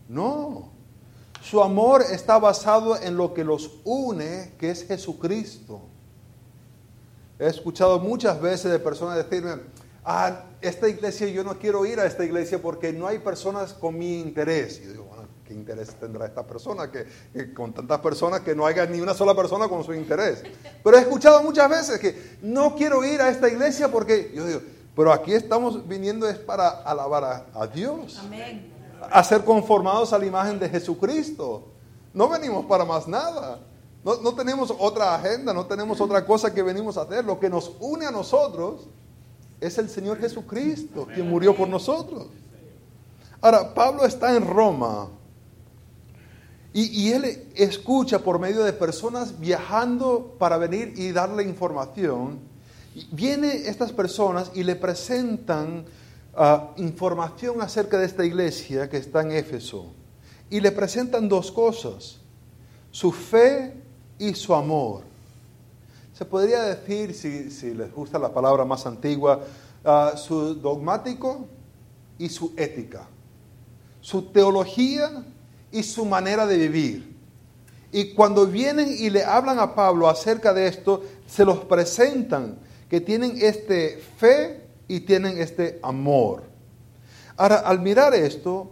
No, 0.10 0.72
su 1.42 1.64
amor 1.64 2.02
está 2.02 2.38
basado 2.38 3.02
en 3.02 3.16
lo 3.16 3.34
que 3.34 3.46
los 3.46 3.80
une, 3.86 4.52
que 4.60 4.70
es 4.70 4.86
Jesucristo. 4.86 5.80
He 7.40 7.48
escuchado 7.48 7.98
muchas 8.00 8.42
veces 8.42 8.74
de 8.74 8.80
personas 8.80 9.16
decirme, 9.16 9.62
ah, 10.04 10.44
esta 10.60 10.90
iglesia 10.90 11.30
yo 11.30 11.46
no 11.46 11.58
quiero 11.58 11.86
ir 11.86 12.02
a 12.02 12.06
esta 12.06 12.26
iglesia 12.26 12.62
porque 12.62 12.92
no 12.92 13.08
hay 13.08 13.20
personas 13.20 13.72
con 13.72 13.98
mi 13.98 14.20
interés. 14.20 14.84
yo 14.84 14.92
digo, 14.92 15.04
bueno, 15.06 15.30
¿qué 15.48 15.54
interés 15.54 15.96
tendrá 15.96 16.26
esta 16.26 16.46
persona? 16.46 16.92
Que, 16.92 17.54
con 17.54 17.72
tantas 17.72 18.00
personas 18.00 18.42
que 18.42 18.54
no 18.54 18.66
haya 18.66 18.86
ni 18.86 19.00
una 19.00 19.14
sola 19.14 19.34
persona 19.34 19.70
con 19.70 19.82
su 19.82 19.94
interés. 19.94 20.44
Pero 20.84 20.98
he 20.98 21.00
escuchado 21.00 21.42
muchas 21.42 21.70
veces 21.70 22.00
que 22.00 22.38
no 22.42 22.76
quiero 22.76 23.06
ir 23.06 23.22
a 23.22 23.30
esta 23.30 23.48
iglesia 23.48 23.90
porque 23.90 24.34
yo 24.36 24.46
digo, 24.46 24.60
pero 25.00 25.14
aquí 25.14 25.32
estamos 25.32 25.88
viniendo 25.88 26.28
es 26.28 26.38
para 26.38 26.68
alabar 26.68 27.46
a, 27.54 27.68
Dios. 27.68 28.20
A 29.10 29.24
ser 29.24 29.46
conformados 29.46 30.12
a 30.12 30.18
la 30.18 30.26
imagen 30.26 30.60
de 30.60 30.68
Jesucristo. 30.68 31.64
No 32.14 32.28
venimos 32.28 32.66
para 32.66 32.84
más 32.84 33.08
nada. 33.08 33.62
No, 34.04 34.18
no, 34.18 34.36
tenemos 34.36 34.74
otra 34.78 35.16
agenda, 35.16 35.54
no 35.54 35.66
tenemos 35.66 36.02
otra 36.02 36.26
cosa 36.26 36.54
que 36.54 36.62
venimos 36.62 36.98
a 36.98 37.04
hacer. 37.04 37.24
Lo 37.24 37.40
que 37.40 37.50
nos 37.50 37.72
une 37.80 38.08
a 38.08 38.12
nosotros 38.12 38.90
es 39.62 39.78
el 39.78 39.90
Señor 39.90 40.20
Jesucristo, 40.20 41.08
quien 41.16 41.30
murió 41.30 41.56
por 41.56 41.70
nosotros. 41.70 42.28
Ahora, 43.40 43.74
Pablo 43.74 44.04
está 44.04 44.36
en 44.36 44.46
Roma 44.46 45.08
y, 46.74 47.06
y, 47.06 47.14
él 47.14 47.48
escucha 47.56 48.20
por 48.20 48.38
medio 48.38 48.66
de 48.66 48.74
personas 48.74 49.40
viajando 49.40 50.36
para 50.38 50.58
venir 50.58 50.92
y 50.98 51.14
darle 51.14 51.44
información 51.44 52.49
Vienen 53.12 53.64
estas 53.66 53.92
personas 53.92 54.52
y 54.56 54.64
le 54.64 54.76
presentan 54.76 55.86
ah, 56.36 56.72
información 56.78 57.62
acerca 57.62 57.98
de 57.98 58.06
esta 58.06 58.26
iglesia 58.26 58.90
que 58.90 58.98
está 58.98 59.22
en 59.22 59.32
Éfeso. 59.32 59.94
Y 60.50 60.60
le 60.60 60.72
presentan 60.72 61.30
dos 61.30 61.52
cosas, 61.52 62.18
su 62.92 63.12
fe 63.12 63.76
y 64.18 64.34
su 64.34 64.54
amor. 64.54 65.04
Se 66.14 66.26
podría 66.26 66.64
decir, 66.64 67.14
si, 67.14 67.74
les 67.74 67.94
gusta 67.94 68.18
la 68.20 68.34
palabra 68.34 68.66
más 68.66 68.86
antigua, 68.86 69.42
ah, 69.86 70.14
su 70.18 70.56
dogmático 70.56 71.48
y 72.18 72.28
su 72.30 72.54
ética, 72.58 73.08
su 74.02 74.24
teología 74.24 75.24
y 75.72 75.84
su 75.84 76.06
manera 76.06 76.48
de 76.48 76.58
vivir. 76.58 77.16
Y 77.92 78.14
cuando 78.14 78.46
vienen 78.46 78.94
y 78.98 79.10
le 79.10 79.24
hablan 79.24 79.60
a 79.60 79.74
Pablo 79.74 80.10
acerca 80.10 80.54
de 80.54 80.68
esto, 80.68 81.04
se 81.28 81.46
los 81.46 81.60
presentan 81.60 82.58
que 82.90 83.00
tienen 83.00 83.38
este 83.40 84.02
fe 84.18 84.68
y 84.88 85.02
tienen 85.02 85.38
este 85.38 85.80
amor. 85.84 86.44
Ahora, 87.38 87.58
al 87.58 87.80
mirar 87.80 88.14
esto, 88.14 88.72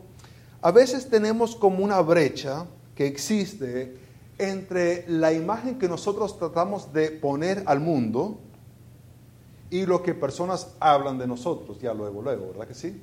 a 0.61 0.71
veces 0.71 1.09
tenemos 1.09 1.55
como 1.55 1.83
una 1.83 2.01
brecha 2.01 2.65
que 2.95 3.05
existe 3.05 3.95
entre 4.39 5.05
la 5.07 5.31
imagen 5.31 5.79
que 5.79 5.87
nosotros 5.87 6.37
tratamos 6.37 6.91
de 6.91 7.11
poner 7.11 7.63
al 7.67 7.79
mundo 7.79 8.39
y 9.69 9.85
lo 9.85 10.01
que 10.01 10.13
personas 10.13 10.75
hablan 10.79 11.17
de 11.17 11.27
nosotros, 11.27 11.79
ya 11.79 11.93
luego, 11.93 12.21
luego, 12.21 12.47
¿verdad 12.47 12.67
que 12.67 12.73
sí? 12.73 13.01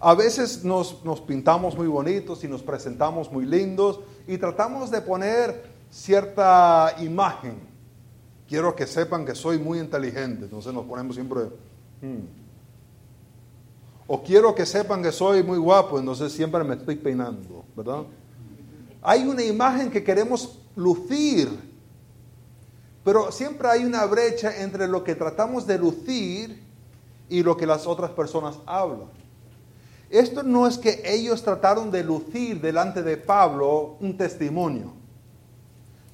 A 0.00 0.14
veces 0.14 0.64
nos, 0.64 1.04
nos, 1.04 1.20
pintamos 1.20 1.76
muy 1.76 1.86
bonitos 1.86 2.44
y 2.44 2.48
nos 2.48 2.62
presentamos 2.62 3.32
muy 3.32 3.46
lindos 3.46 4.00
y 4.26 4.36
tratamos 4.36 4.90
de 4.90 5.00
poner 5.00 5.64
cierta 5.90 6.94
imagen 7.00 7.75
quiero 8.48 8.74
que 8.74 8.86
sepan 8.86 9.24
que 9.24 9.34
soy 9.34 9.58
muy 9.58 9.78
inteligente, 9.78 10.44
entonces 10.44 10.72
nos 10.72 10.84
ponemos 10.84 11.14
siempre... 11.14 11.42
Hmm. 12.00 12.26
O 14.08 14.22
quiero 14.22 14.54
que 14.54 14.64
sepan 14.64 15.02
que 15.02 15.10
soy 15.10 15.42
muy 15.42 15.58
guapo, 15.58 15.98
entonces 15.98 16.32
siempre 16.32 16.62
me 16.62 16.76
estoy 16.76 16.94
peinando, 16.94 17.64
¿verdad? 17.76 18.04
Hay 19.02 19.26
una 19.26 19.42
imagen 19.42 19.90
que 19.90 20.04
queremos 20.04 20.60
lucir, 20.76 21.48
pero 23.02 23.32
siempre 23.32 23.68
hay 23.68 23.84
una 23.84 24.04
brecha 24.06 24.62
entre 24.62 24.86
lo 24.86 25.02
que 25.02 25.16
tratamos 25.16 25.66
de 25.66 25.78
lucir 25.78 26.62
y 27.28 27.42
lo 27.42 27.56
que 27.56 27.66
las 27.66 27.86
otras 27.86 28.10
personas 28.12 28.58
hablan. 28.64 29.08
Esto 30.08 30.44
no 30.44 30.68
es 30.68 30.78
que 30.78 31.02
ellos 31.04 31.42
trataron 31.42 31.90
de 31.90 32.04
lucir 32.04 32.60
delante 32.60 33.02
de 33.02 33.16
Pablo 33.16 33.96
un 34.00 34.16
testimonio, 34.16 34.92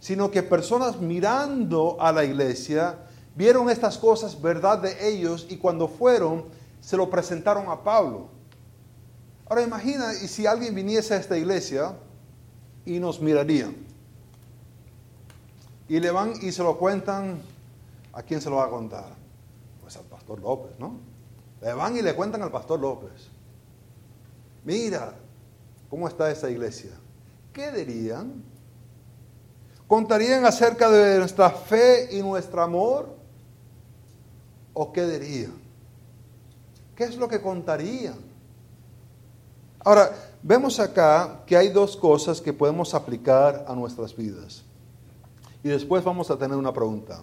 sino 0.03 0.33
que 0.33 0.43
personas 0.43 1.01
mirando 1.01 1.97
a 2.01 2.11
la 2.11 2.25
iglesia 2.25 2.99
vieron 3.37 3.71
estas 3.71 3.97
cosas 3.97 4.43
verdad 4.43 4.79
de 4.79 5.09
ellos 5.09 5.47
y 5.49 5.59
cuando 5.59 5.87
fueron 5.87 6.47
se 6.81 6.97
lo 6.97 7.09
presentaron 7.09 7.69
a 7.69 7.85
Pablo. 7.85 8.27
Ahora 9.49 9.63
imagina 9.63 10.13
y 10.13 10.27
si 10.27 10.45
alguien 10.45 10.75
viniese 10.75 11.15
a 11.15 11.19
esta 11.19 11.39
iglesia 11.39 11.95
y 12.85 12.99
nos 12.99 13.21
miraría 13.21 13.73
y 15.89 16.01
le 16.01 16.11
van 16.11 16.33
y 16.43 16.51
se 16.51 16.65
lo 16.65 16.77
cuentan, 16.77 17.41
¿a 18.13 18.25
quién 18.25 18.41
se 18.41 18.51
lo 18.51 18.57
va 18.57 18.65
a 18.65 18.71
contar? 18.71 19.15
Pues 19.81 19.97
al 19.97 20.05
pastor 20.07 20.41
López, 20.41 20.73
¿no? 20.81 20.97
Le 21.61 21.73
van 21.75 21.97
y 21.97 22.03
le 22.03 22.17
cuentan 22.17 22.43
al 22.43 22.51
pastor 22.51 22.81
López 22.81 23.31
mira 24.65 25.15
cómo 25.89 26.09
está 26.09 26.29
esa 26.31 26.51
iglesia. 26.51 26.91
¿Qué 27.53 27.71
dirían? 27.71 28.43
¿Contarían 29.93 30.47
acerca 30.47 30.89
de 30.89 31.19
nuestra 31.19 31.51
fe 31.51 32.09
y 32.13 32.23
nuestro 32.23 32.63
amor? 32.63 33.11
¿O 34.73 34.91
qué 34.91 35.07
dirían? 35.07 35.53
¿Qué 36.97 37.05
es 37.05 37.17
lo 37.17 37.29
que 37.29 37.43
contarían? 37.43 38.17
Ahora, 39.81 40.11
vemos 40.43 40.81
acá 40.81 41.43
que 41.45 41.59
hay 41.59 41.69
dos 41.69 41.95
cosas 41.95 42.41
que 42.41 42.55
podemos 42.55 42.95
aplicar 42.95 43.67
a 43.69 43.75
nuestras 43.75 44.17
vidas. 44.17 44.63
Y 45.63 45.69
después 45.69 46.03
vamos 46.03 46.31
a 46.31 46.39
tener 46.39 46.57
una 46.57 46.73
pregunta. 46.73 47.23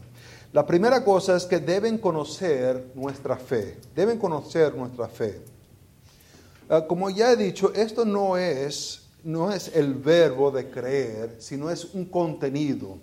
La 0.54 0.64
primera 0.64 1.04
cosa 1.04 1.38
es 1.38 1.46
que 1.46 1.58
deben 1.58 1.98
conocer 1.98 2.92
nuestra 2.94 3.36
fe. 3.36 3.80
Deben 3.96 4.20
conocer 4.20 4.76
nuestra 4.76 5.08
fe. 5.08 5.42
Ah, 6.70 6.86
como 6.88 7.10
ya 7.10 7.32
he 7.32 7.36
dicho, 7.36 7.74
esto 7.74 8.06
no 8.06 8.38
es, 8.38 9.09
no 9.24 9.52
es 9.52 9.76
el 9.76 9.94
verbo 9.94 10.52
de 10.52 10.70
creer, 10.70 11.36
sino 11.40 11.70
es 11.70 11.86
un 11.94 12.06
contenido. 12.06 12.98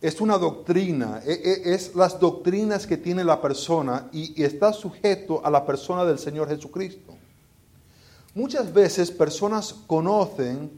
Es 0.00 0.20
una 0.20 0.36
doctrina, 0.36 1.22
e, 1.24 1.32
e, 1.32 1.74
es 1.74 1.94
las 1.94 2.20
doctrinas 2.20 2.86
que 2.86 2.96
tiene 2.96 3.24
la 3.24 3.40
persona 3.40 4.08
y, 4.12 4.40
y 4.40 4.44
está 4.44 4.72
sujeto 4.72 5.40
a 5.44 5.50
la 5.50 5.64
persona 5.64 6.04
del 6.04 6.18
Señor 6.18 6.48
Jesucristo. 6.48 7.14
Muchas 8.34 8.72
veces 8.72 9.10
personas 9.10 9.72
conocen 9.72 10.70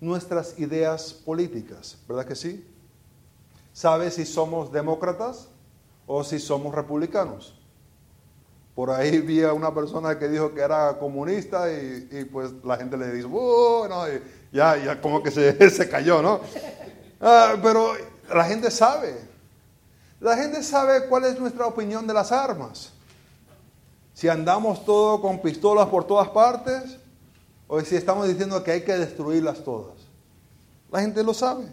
nuestras 0.00 0.58
ideas 0.58 1.12
políticas, 1.12 1.98
¿verdad 2.08 2.24
que 2.24 2.36
sí? 2.36 2.64
¿Sabe 3.72 4.10
si 4.10 4.24
somos 4.24 4.72
demócratas 4.72 5.48
o 6.06 6.24
si 6.24 6.38
somos 6.38 6.74
republicanos? 6.74 7.54
Por 8.78 8.92
ahí 8.92 9.18
vi 9.18 9.42
a 9.42 9.52
una 9.52 9.74
persona 9.74 10.16
que 10.20 10.28
dijo 10.28 10.54
que 10.54 10.60
era 10.60 11.00
comunista 11.00 11.66
y, 11.68 12.28
pues 12.30 12.52
la 12.62 12.76
gente 12.76 12.96
le 12.96 13.10
dice, 13.10 13.28
ya, 14.52 14.76
ya 14.76 15.00
como 15.00 15.20
que 15.20 15.32
se, 15.32 15.68
se 15.70 15.88
cayó, 15.88 16.22
¿no? 16.22 16.38
Ah, 17.20 17.56
pero 17.60 17.94
la 18.32 18.44
gente 18.44 18.70
sabe. 18.70 19.16
La 20.20 20.36
gente 20.36 20.62
sabe 20.62 21.08
cuál 21.08 21.24
es 21.24 21.40
nuestra 21.40 21.66
opinión 21.66 22.06
de 22.06 22.14
las 22.14 22.30
armas. 22.30 22.92
Si 24.14 24.28
andamos 24.28 24.84
todo 24.84 25.20
con 25.20 25.42
pistolas 25.42 25.88
por 25.88 26.04
todas 26.04 26.28
partes 26.28 26.98
o 27.66 27.80
si 27.80 27.96
estamos 27.96 28.28
diciendo 28.28 28.62
que 28.62 28.70
hay 28.70 28.84
que 28.84 28.96
destruirlas 28.96 29.64
todas. 29.64 29.96
La 30.92 31.00
gente 31.00 31.24
lo 31.24 31.34
sabe. 31.34 31.64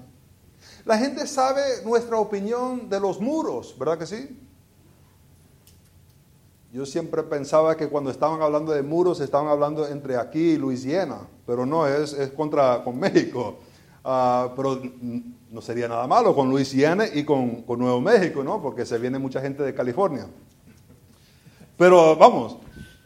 La 0.86 0.98
gente 0.98 1.28
sabe 1.28 1.84
nuestra 1.84 2.18
opinión 2.18 2.90
de 2.90 3.00
los 3.00 3.22
muros, 3.22 3.78
¿verdad 3.78 4.00
que 4.00 4.08
sí? 4.08 4.45
Yo 6.76 6.86
siempre 6.86 7.24
pensaba 7.24 7.78
que 7.78 7.88
cuando 7.88 8.12
estaban 8.12 8.42
hablando 8.42 8.74
de 8.74 8.84
muros 8.84 9.22
estaban 9.22 9.48
hablando 9.48 9.88
entre 9.88 10.18
aquí 10.18 10.42
y 10.42 10.58
Luisiana, 10.58 11.20
pero 11.48 11.66
no, 11.66 11.88
es, 11.88 12.12
es 12.12 12.32
contra 12.34 12.84
con 12.84 13.00
México. 13.00 13.60
Ah, 14.04 14.52
pero 14.58 14.82
no 15.52 15.62
sería 15.62 15.88
nada 15.88 16.06
malo 16.06 16.36
con 16.36 16.50
Luisiana 16.50 17.06
y 17.08 17.24
con, 17.24 17.62
con, 17.62 17.80
Nuevo 17.80 18.02
México, 18.02 18.44
¿no? 18.44 18.62
Porque 18.62 18.86
se 18.86 18.98
viene 18.98 19.18
mucha 19.18 19.40
gente 19.40 19.64
de 19.64 19.74
California. 19.74 20.28
Pero 21.78 22.18
vamos, 22.18 22.58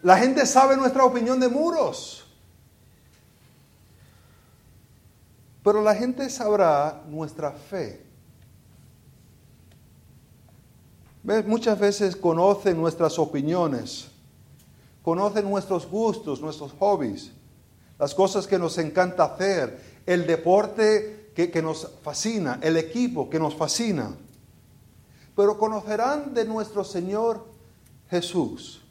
la 0.02 0.18
gente 0.18 0.48
sabe 0.48 0.76
nuestra 0.76 1.06
opinión 1.06 1.40
de 1.40 1.48
muros. 1.48 2.26
Pero 5.64 5.84
la 5.84 5.94
gente 5.94 6.28
sabrá 6.32 7.04
nuestra 7.08 7.52
fe. 7.52 8.04
Muchas 11.46 11.78
veces 11.78 12.16
conocen 12.16 12.76
nuestras 12.76 13.20
opiniones, 13.20 14.08
conocen 15.04 15.48
nuestros 15.48 15.88
gustos, 15.88 16.42
nuestros 16.42 16.72
hobbies, 16.80 17.32
las 18.00 18.16
cosas 18.16 18.48
que 18.48 18.58
nos 18.58 18.80
encanta 18.80 19.26
hacer, 19.26 19.80
el 20.08 20.26
deporte 20.26 21.32
que, 21.36 21.52
que 21.52 21.62
nos 21.62 21.88
fascina, 22.02 22.60
el 22.64 22.78
equipo 22.78 23.30
que 23.30 23.38
nos 23.38 23.54
fascina. 23.54 24.16
Pero 25.36 25.60
conocerán 25.60 26.34
de 26.34 26.46
nuestro 26.46 26.84
Señor 26.84 27.46
Jesús. 28.10 28.82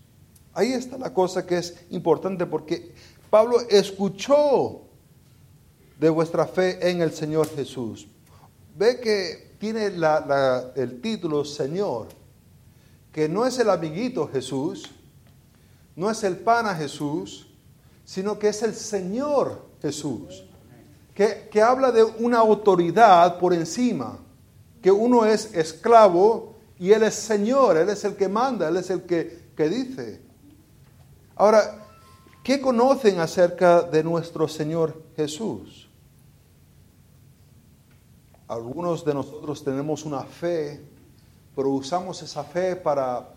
Ahí 0.54 0.74
está 0.74 0.96
la 0.96 1.12
cosa 1.12 1.44
que 1.44 1.58
es 1.58 1.86
importante 1.90 2.46
porque 2.46 2.94
Pablo 3.30 3.56
escuchó 3.68 4.82
de 5.98 6.08
vuestra 6.08 6.46
fe 6.46 6.88
en 6.88 7.02
el 7.02 7.12
Señor 7.12 7.48
Jesús. 7.48 8.06
Ve 8.76 9.00
que 9.00 9.56
tiene 9.58 9.86
el 10.76 11.00
título 11.00 11.44
Señor 11.44 12.17
que 13.12 13.28
no 13.28 13.46
es 13.46 13.58
el 13.58 13.70
amiguito 13.70 14.28
Jesús, 14.28 14.90
no 15.96 16.10
es 16.10 16.22
el 16.24 16.36
pana 16.36 16.74
Jesús, 16.74 17.48
sino 18.04 18.38
que 18.38 18.48
es 18.48 18.62
el 18.62 18.74
Señor 18.74 19.66
Jesús, 19.82 20.44
que, 21.14 21.48
que 21.50 21.60
habla 21.60 21.90
de 21.90 22.04
una 22.04 22.38
autoridad 22.38 23.38
por 23.38 23.52
encima, 23.52 24.18
que 24.80 24.90
uno 24.90 25.26
es 25.26 25.54
esclavo 25.54 26.56
y 26.78 26.92
Él 26.92 27.02
es 27.02 27.14
Señor, 27.14 27.76
Él 27.76 27.88
es 27.88 28.04
el 28.04 28.14
que 28.14 28.28
manda, 28.28 28.68
Él 28.68 28.76
es 28.76 28.90
el 28.90 29.02
que, 29.02 29.50
que 29.56 29.68
dice. 29.68 30.22
Ahora, 31.34 31.86
¿qué 32.42 32.60
conocen 32.60 33.20
acerca 33.20 33.82
de 33.82 34.04
nuestro 34.04 34.46
Señor 34.46 35.02
Jesús? 35.16 35.88
Algunos 38.46 39.04
de 39.04 39.14
nosotros 39.14 39.62
tenemos 39.62 40.04
una 40.04 40.22
fe 40.22 40.80
pero 41.58 41.70
usamos 41.70 42.22
esa 42.22 42.44
fe 42.44 42.76
para, 42.76 43.34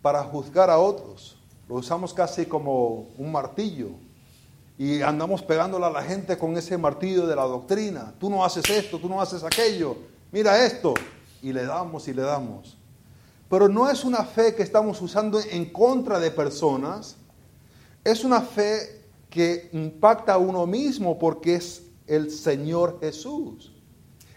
para 0.00 0.24
juzgar 0.24 0.70
a 0.70 0.78
otros. 0.78 1.38
Lo 1.68 1.74
usamos 1.74 2.14
casi 2.14 2.46
como 2.46 3.10
un 3.18 3.30
martillo. 3.30 3.90
Y 4.78 5.02
andamos 5.02 5.42
pegándole 5.42 5.84
a 5.84 5.90
la 5.90 6.02
gente 6.02 6.38
con 6.38 6.56
ese 6.56 6.78
martillo 6.78 7.26
de 7.26 7.36
la 7.36 7.42
doctrina. 7.42 8.14
Tú 8.18 8.30
no 8.30 8.42
haces 8.42 8.70
esto, 8.70 8.98
tú 8.98 9.06
no 9.06 9.20
haces 9.20 9.44
aquello. 9.44 9.98
Mira 10.32 10.64
esto. 10.64 10.94
Y 11.42 11.52
le 11.52 11.66
damos 11.66 12.08
y 12.08 12.14
le 12.14 12.22
damos. 12.22 12.78
Pero 13.50 13.68
no 13.68 13.90
es 13.90 14.02
una 14.02 14.24
fe 14.24 14.54
que 14.54 14.62
estamos 14.62 15.02
usando 15.02 15.38
en 15.38 15.66
contra 15.66 16.18
de 16.18 16.30
personas. 16.30 17.16
Es 18.02 18.24
una 18.24 18.40
fe 18.40 19.04
que 19.28 19.68
impacta 19.74 20.32
a 20.32 20.38
uno 20.38 20.66
mismo 20.66 21.18
porque 21.18 21.56
es 21.56 21.82
el 22.06 22.30
Señor 22.30 22.98
Jesús. 23.02 23.77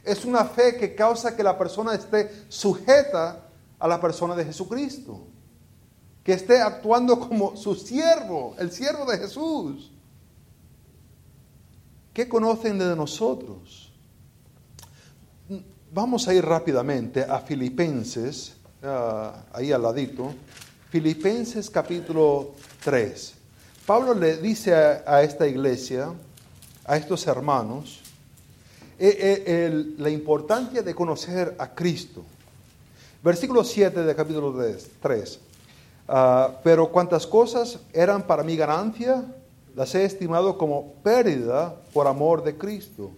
Es 0.03 0.25
una 0.25 0.45
fe 0.45 0.77
que 0.77 0.95
causa 0.95 1.35
que 1.35 1.43
la 1.43 1.57
persona 1.57 1.93
esté 1.93 2.45
sujeta 2.49 3.47
a 3.77 3.87
la 3.87 4.01
persona 4.01 4.35
de 4.35 4.45
Jesucristo. 4.45 5.27
Que 6.23 6.33
esté 6.33 6.61
actuando 6.61 7.19
como 7.19 7.55
su 7.55 7.75
siervo, 7.75 8.55
el 8.59 8.71
siervo 8.71 9.05
de 9.05 9.17
Jesús. 9.17 9.91
¿Qué 12.13 12.27
conocen 12.27 12.77
de 12.77 12.95
nosotros? 12.95 13.91
Vamos 15.93 16.27
a 16.27 16.33
ir 16.33 16.45
rápidamente 16.45 17.23
a 17.23 17.39
Filipenses, 17.39 18.53
ah, 18.83 19.43
ahí 19.53 19.71
al 19.71 19.81
ladito. 19.81 20.33
Filipenses 20.89 21.69
capítulo 21.69 22.51
3. 22.83 23.33
Pablo 23.85 24.13
le 24.13 24.37
dice 24.37 24.73
a 24.73 25.23
esta 25.23 25.47
iglesia, 25.47 26.13
a 26.85 26.97
estos 26.97 27.27
hermanos, 27.27 28.00
eh, 29.03 29.43
eh, 29.47 29.93
la 29.97 30.11
importancia 30.11 30.83
de 30.83 30.93
conocer 30.93 31.55
a 31.57 31.73
Cristo. 31.73 32.21
Versículo 33.23 33.63
7 33.63 34.03
del 34.03 34.15
capítulo 34.15 34.53
3. 35.01 35.39
Ah, 36.07 36.51
pero 36.63 36.91
cuantas 36.91 37.25
cosas 37.25 37.79
eran 37.93 38.21
para 38.21 38.43
mi 38.43 38.55
ganancia, 38.55 39.25
las 39.75 39.95
he 39.95 40.05
estimado 40.05 40.55
como 40.55 40.93
pérdida 41.01 41.75
por 41.93 42.05
amor 42.05 42.43
de 42.43 42.55
Cristo. 42.55 43.09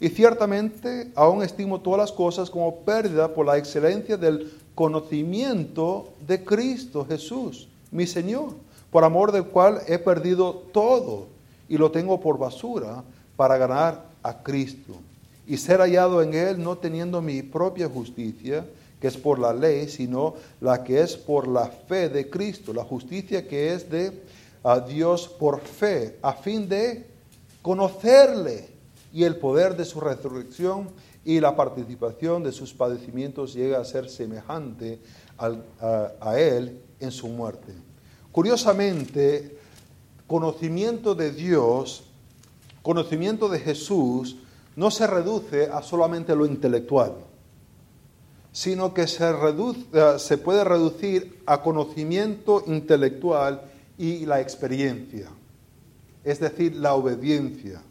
Y 0.00 0.08
ciertamente 0.08 1.12
aún 1.14 1.42
estimo 1.42 1.82
todas 1.82 2.00
las 2.00 2.12
cosas 2.12 2.48
como 2.48 2.76
pérdida 2.76 3.34
por 3.34 3.44
la 3.44 3.58
excelencia 3.58 4.16
del 4.16 4.50
conocimiento 4.74 6.08
de 6.26 6.42
Cristo 6.42 7.04
Jesús, 7.06 7.68
mi 7.90 8.06
Señor, 8.06 8.54
por 8.90 9.04
amor 9.04 9.32
del 9.32 9.44
cual 9.44 9.82
he 9.86 9.98
perdido 9.98 10.54
todo 10.72 11.26
y 11.68 11.76
lo 11.76 11.90
tengo 11.90 12.18
por 12.18 12.38
basura 12.38 13.04
para 13.36 13.58
ganar 13.58 14.06
a 14.22 14.42
Cristo 14.42 14.94
y 15.50 15.56
ser 15.56 15.80
hallado 15.80 16.22
en 16.22 16.32
Él 16.32 16.62
no 16.62 16.78
teniendo 16.78 17.20
mi 17.20 17.42
propia 17.42 17.88
justicia, 17.88 18.64
que 19.00 19.08
es 19.08 19.16
por 19.16 19.40
la 19.40 19.52
ley, 19.52 19.88
sino 19.88 20.34
la 20.60 20.84
que 20.84 21.00
es 21.00 21.16
por 21.16 21.48
la 21.48 21.66
fe 21.66 22.08
de 22.08 22.30
Cristo, 22.30 22.72
la 22.72 22.84
justicia 22.84 23.48
que 23.48 23.74
es 23.74 23.90
de 23.90 24.12
a 24.62 24.78
Dios 24.78 25.26
por 25.26 25.60
fe, 25.60 26.18
a 26.22 26.34
fin 26.34 26.68
de 26.68 27.04
conocerle 27.62 28.68
y 29.12 29.24
el 29.24 29.38
poder 29.38 29.76
de 29.76 29.84
su 29.84 29.98
resurrección 29.98 30.88
y 31.24 31.40
la 31.40 31.56
participación 31.56 32.44
de 32.44 32.52
sus 32.52 32.72
padecimientos 32.72 33.52
llega 33.52 33.80
a 33.80 33.84
ser 33.84 34.08
semejante 34.08 35.00
a, 35.36 36.38
Él 36.38 36.80
en 37.00 37.10
su 37.10 37.26
muerte. 37.26 37.72
Curiosamente, 38.30 39.58
conocimiento 40.28 41.16
de 41.16 41.32
Dios, 41.32 42.04
conocimiento 42.82 43.48
de 43.48 43.58
Jesús, 43.58 44.36
no 44.76 44.90
se 44.90 45.06
reduce 45.06 45.66
a 45.66 45.82
solamente 45.82 46.34
lo 46.34 46.46
intelectual, 46.46 47.14
sino 48.52 48.92
que 48.94 49.06
se, 49.06 49.28
eh, 49.28 50.18
se 50.18 50.38
puede 50.38 50.64
reducir 50.64 51.42
a 51.46 51.62
conocimiento 51.62 52.64
intelectual 52.66 53.62
y 53.98 54.26
la 54.26 54.40
experiencia, 54.40 55.28
es 56.24 56.40
decir, 56.40 56.76
la 56.76 56.94
obediencia. 56.94 57.82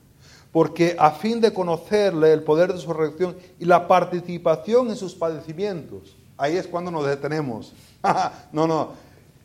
Porque 0.52 0.96
a 0.98 1.12
fin 1.12 1.40
de 1.40 1.54
conocerle 1.54 2.34
el 2.34 2.42
poder 2.42 2.74
de 2.74 2.80
su 2.80 2.92
reacción 2.92 3.38
y 3.60 3.66
la 3.66 3.88
participación 3.88 4.90
en 4.90 4.96
sus 4.96 5.14
padecimientos, 5.14 6.18
ahí 6.38 6.58
es 6.58 6.66
cuando 6.66 6.90
nos 6.90 7.06
detenemos. 7.06 7.74
no, 8.52 8.66
no, 8.66 8.94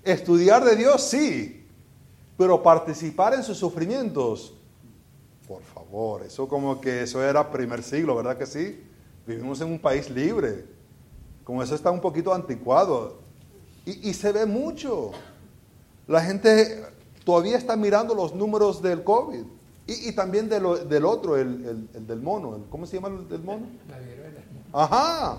estudiar 0.02 0.64
de 0.64 0.76
Dios 0.76 1.02
sí, 1.02 1.66
pero 2.38 2.62
participar 2.62 3.34
en 3.34 3.42
sus 3.42 3.58
sufrimientos, 3.58 4.54
favor, 5.94 6.22
eso 6.22 6.48
como 6.48 6.80
que 6.80 7.02
eso 7.02 7.22
era 7.22 7.52
primer 7.52 7.82
siglo, 7.84 8.16
¿verdad 8.16 8.36
que 8.36 8.46
sí? 8.46 8.82
Vivimos 9.26 9.60
en 9.60 9.68
un 9.68 9.78
país 9.78 10.10
libre, 10.10 10.64
como 11.44 11.62
eso 11.62 11.76
está 11.76 11.92
un 11.92 12.00
poquito 12.00 12.34
anticuado 12.34 13.18
y, 13.86 14.10
y 14.10 14.12
se 14.12 14.32
ve 14.32 14.44
mucho. 14.44 15.12
La 16.08 16.20
gente 16.20 16.84
todavía 17.24 17.56
está 17.56 17.76
mirando 17.76 18.12
los 18.12 18.34
números 18.34 18.82
del 18.82 19.04
COVID 19.04 19.44
y, 19.86 20.12
también 20.12 20.48
del 20.48 21.04
otro, 21.04 21.36
el, 21.36 21.88
del 21.92 22.20
mono. 22.20 22.64
¿Cómo 22.70 22.86
se 22.86 22.96
llama 22.96 23.08
el 23.08 23.28
del 23.28 23.42
mono? 23.42 23.66
La 23.88 23.98
viruela. 24.00 24.40
Ajá. 24.72 25.38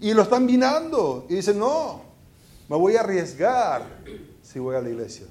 Y 0.00 0.14
lo 0.14 0.22
están 0.22 0.46
mirando 0.46 1.26
y 1.28 1.34
dicen, 1.34 1.58
no, 1.58 2.02
me 2.70 2.76
voy 2.76 2.96
a 2.96 3.00
arriesgar 3.00 3.82
si 4.40 4.58
voy 4.58 4.76
a 4.76 4.80
la 4.80 4.88
iglesia. 4.88 5.26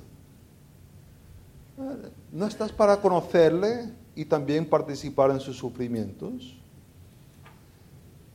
¿No 2.32 2.46
estás 2.46 2.72
para 2.72 3.02
conocerle 3.02 4.01
y 4.16 4.26
también 4.26 4.66
participar 4.66 5.32
en 5.32 5.40
sus 5.40 5.58
sufrimientos? 5.58 6.58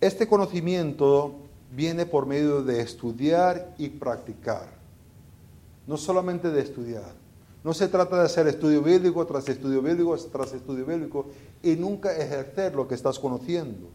Este 0.00 0.26
conocimiento 0.26 1.34
viene 1.74 2.06
por 2.06 2.26
medio 2.26 2.62
de 2.62 2.80
estudiar 2.80 3.74
y 3.78 3.88
practicar 3.88 4.76
no 5.86 5.96
solamente 5.96 6.50
de 6.50 6.60
estudiar. 6.60 7.14
No 7.62 7.74
se 7.74 7.88
trata 7.88 8.18
de 8.18 8.24
hacer 8.24 8.46
estudio 8.46 8.82
bíblico 8.82 9.26
tras 9.26 9.48
estudio 9.48 9.82
bíblico 9.82 10.16
tras 10.32 10.52
estudio 10.52 10.86
bíblico 10.86 11.26
y 11.62 11.74
nunca 11.76 12.16
ejercer 12.16 12.74
lo 12.74 12.86
que 12.86 12.94
estás 12.94 13.18
conociendo. 13.18 13.88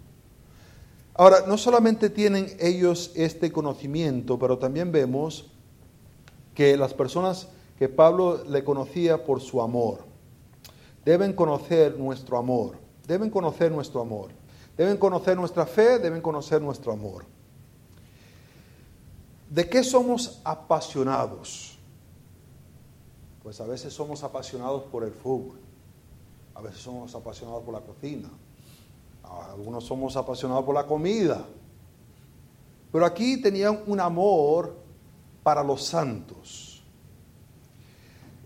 Ahora, 1.14 1.46
no 1.48 1.58
solamente 1.58 2.10
tienen 2.10 2.48
ellos 2.60 3.12
este 3.16 3.52
conocimiento, 3.52 4.40
pero 4.40 4.58
también 4.58 4.92
vemos 4.92 5.52
que 6.56 6.78
las 6.78 6.94
personas 6.94 7.50
que 7.78 7.90
Pablo 7.90 8.44
le 8.46 8.64
conocía 8.64 9.26
por 9.26 9.42
su 9.42 9.62
amor, 9.62 10.00
deben 11.04 11.34
conocer 11.34 11.98
nuestro 11.98 12.38
amor, 12.38 12.78
deben 13.08 13.30
conocer 13.30 13.72
nuestro 13.72 14.02
amor, 14.02 14.32
deben 14.78 14.98
conocer 14.98 15.36
nuestra 15.36 15.66
fe, 15.66 16.00
deben 16.00 16.22
conocer 16.22 16.62
nuestro 16.62 16.92
amor. 16.92 17.26
¿De 19.50 19.68
qué 19.70 19.84
somos 19.84 20.40
apasionados? 20.44 21.78
Pues 23.44 23.60
a 23.60 23.66
veces 23.66 23.94
somos 23.94 24.24
apasionados 24.24 24.84
por 24.84 25.04
el 25.04 25.12
fútbol, 25.12 25.60
a 26.56 26.62
veces 26.62 26.82
somos 26.82 27.14
apasionados 27.16 27.64
por 27.64 27.74
la 27.74 27.82
cocina, 27.82 28.30
algunos 29.24 29.84
somos 29.84 30.16
apasionados 30.16 30.64
por 30.64 30.76
la 30.76 30.86
comida. 30.86 31.46
Pero 32.92 33.06
aquí 33.06 33.42
tenían 33.42 33.82
un 33.88 34.00
amor 34.00 34.76
para 35.44 35.64
los 35.64 35.84
santos. 35.84 36.84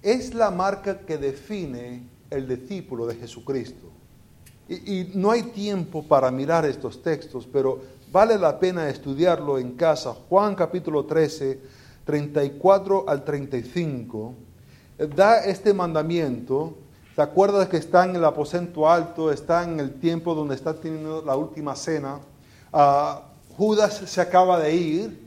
Es 0.01 0.33
la 0.33 0.51
marca 0.51 0.99
que 0.99 1.17
define 1.17 2.14
el 2.35 2.47
discípulo 2.47 3.07
de 3.07 3.15
Jesucristo. 3.15 3.87
Y, 4.67 5.11
no 5.13 5.31
hay 5.31 5.43
tiempo 5.43 6.03
para 6.03 6.31
mirar 6.31 6.65
estos 6.65 7.01
textos, 7.03 7.47
pero 7.51 7.81
vale 8.11 8.37
la 8.37 8.59
pena 8.59 8.89
estudiarlo 8.89 9.59
en 9.59 9.73
casa. 9.73 10.13
Juan 10.27 10.55
capítulo 10.55 11.05
13, 11.05 11.59
34 12.03 13.05
al 13.07 13.23
35 13.23 14.33
da 14.97 15.43
este 15.43 15.73
mandamiento, 15.73 16.75
¿te 17.15 17.21
acuerdas 17.21 17.67
que 17.67 17.77
está 17.77 18.05
en 18.05 18.15
el 18.15 18.23
aposento 18.23 18.89
alto, 18.89 19.31
está 19.31 19.63
en 19.63 19.79
el 19.79 19.99
tiempo 19.99 20.33
donde 20.33 20.55
está 20.55 20.73
teniendo 20.73 21.21
la 21.21 21.35
última 21.35 21.75
cena? 21.75 22.19
Ah, 22.71 23.23
Judas 23.57 24.03
se 24.05 24.21
acaba 24.21 24.59
de 24.59 24.75
ir 24.75 25.25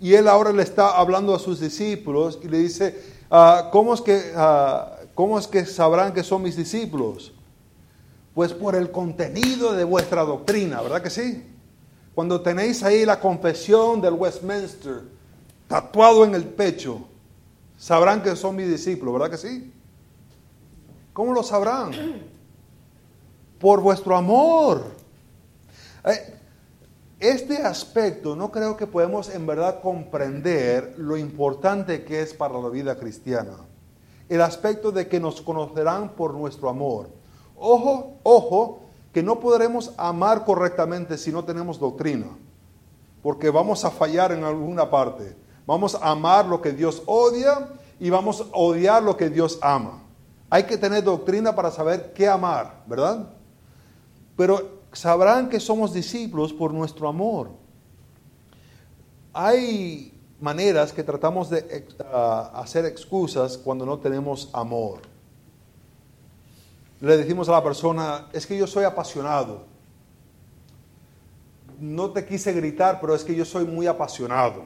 y 0.00 0.14
él 0.14 0.28
ahora 0.28 0.52
le 0.52 0.62
está 0.62 0.96
hablando 0.96 1.34
a 1.34 1.38
sus 1.38 1.60
discípulos 1.60 2.38
y 2.42 2.48
le 2.48 2.58
dice, 2.58 3.00
ah, 3.30 3.68
¿cómo, 3.72 3.94
es 3.94 4.00
que, 4.00 4.32
ah, 4.34 4.95
¿cómo 5.16 5.36
es 5.36 5.48
que 5.48 5.66
sabrán 5.66 6.12
que 6.12 6.22
son 6.22 6.42
mis 6.42 6.56
discípulos? 6.56 7.32
Pues 8.34 8.52
por 8.52 8.76
el 8.76 8.92
contenido 8.92 9.72
de 9.72 9.82
vuestra 9.82 10.22
doctrina, 10.22 10.80
¿verdad 10.82 11.02
que 11.02 11.10
sí? 11.10 11.42
Cuando 12.14 12.40
tenéis 12.42 12.84
ahí 12.84 13.04
la 13.04 13.18
confesión 13.18 14.00
del 14.00 14.14
Westminster 14.14 15.02
tatuado 15.66 16.24
en 16.24 16.34
el 16.34 16.44
pecho, 16.44 17.08
sabrán 17.76 18.22
que 18.22 18.36
son 18.36 18.54
mis 18.54 18.68
discípulos, 18.68 19.14
¿verdad 19.14 19.30
que 19.30 19.38
sí? 19.38 19.72
¿Cómo 21.12 21.32
lo 21.32 21.42
sabrán? 21.42 21.92
Por 23.58 23.80
vuestro 23.80 24.14
amor. 24.16 24.84
Eh, 26.04 26.34
este 27.18 27.56
aspecto 27.56 28.36
no 28.36 28.52
creo 28.52 28.76
que 28.76 28.86
podemos 28.86 29.30
en 29.30 29.46
verdad 29.46 29.80
comprender 29.80 30.94
lo 30.98 31.16
importante 31.16 32.04
que 32.04 32.20
es 32.20 32.34
para 32.34 32.60
la 32.60 32.68
vida 32.68 32.98
cristiana. 32.98 33.56
El 34.28 34.42
aspecto 34.42 34.92
de 34.92 35.08
que 35.08 35.20
nos 35.20 35.40
conocerán 35.40 36.10
por 36.10 36.34
nuestro 36.34 36.68
amor. 36.68 37.08
Ojo, 37.56 38.14
ojo, 38.22 38.80
que 39.12 39.22
no 39.22 39.40
podremos 39.40 39.92
amar 39.96 40.44
correctamente 40.44 41.16
si 41.16 41.32
no 41.32 41.44
tenemos 41.44 41.78
doctrina, 41.78 42.26
porque 43.22 43.48
vamos 43.50 43.84
a 43.84 43.90
fallar 43.90 44.32
en 44.32 44.44
alguna 44.44 44.90
parte. 44.90 45.36
Vamos 45.66 45.94
a 45.94 46.10
amar 46.10 46.46
lo 46.46 46.60
que 46.60 46.72
Dios 46.72 47.02
odia 47.06 47.68
y 47.98 48.10
vamos 48.10 48.42
a 48.42 48.56
odiar 48.56 49.02
lo 49.02 49.16
que 49.16 49.30
Dios 49.30 49.58
ama. 49.62 50.02
Hay 50.50 50.64
que 50.64 50.76
tener 50.76 51.02
doctrina 51.02 51.54
para 51.54 51.70
saber 51.70 52.12
qué 52.12 52.28
amar, 52.28 52.82
¿verdad? 52.86 53.30
Pero 54.36 54.80
sabrán 54.92 55.48
que 55.48 55.60
somos 55.60 55.92
discípulos 55.92 56.52
por 56.52 56.72
nuestro 56.72 57.08
amor. 57.08 57.50
Hay 59.32 60.15
maneras 60.40 60.92
que 60.92 61.02
tratamos 61.02 61.50
de 61.50 61.86
hacer 62.54 62.84
excusas 62.84 63.56
cuando 63.56 63.86
no 63.86 63.98
tenemos 63.98 64.50
amor. 64.52 65.00
Le 67.00 67.16
decimos 67.16 67.48
a 67.48 67.52
la 67.52 67.62
persona, 67.62 68.28
es 68.32 68.46
que 68.46 68.56
yo 68.56 68.66
soy 68.66 68.84
apasionado. 68.84 69.64
No 71.78 72.10
te 72.10 72.24
quise 72.24 72.52
gritar, 72.52 73.00
pero 73.00 73.14
es 73.14 73.22
que 73.22 73.34
yo 73.34 73.44
soy 73.44 73.64
muy 73.64 73.86
apasionado 73.86 74.64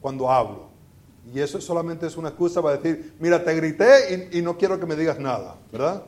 cuando 0.00 0.30
hablo. 0.30 0.68
Y 1.32 1.38
eso 1.38 1.60
solamente 1.60 2.06
es 2.06 2.16
una 2.16 2.30
excusa 2.30 2.60
para 2.60 2.76
decir, 2.76 3.14
mira, 3.20 3.44
te 3.44 3.54
grité 3.54 4.30
y, 4.32 4.42
no 4.42 4.56
quiero 4.56 4.80
que 4.80 4.86
me 4.86 4.96
digas 4.96 5.20
nada, 5.20 5.56
¿verdad? 5.70 6.02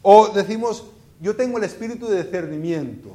O 0.00 0.28
decimos, 0.28 0.86
yo 1.20 1.36
tengo 1.36 1.58
el 1.58 1.64
espíritu 1.64 2.06
de 2.06 2.22
discernimiento. 2.22 3.10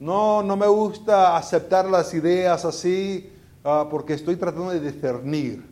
No, 0.00 0.42
no 0.42 0.56
me 0.56 0.66
gusta 0.66 1.36
aceptar 1.36 1.88
las 1.88 2.12
ideas 2.12 2.64
así 2.64 3.31
ah, 3.64 3.88
porque 3.90 4.14
estoy 4.14 4.36
tratando 4.36 4.70
de 4.70 4.80
discernir. 4.80 5.70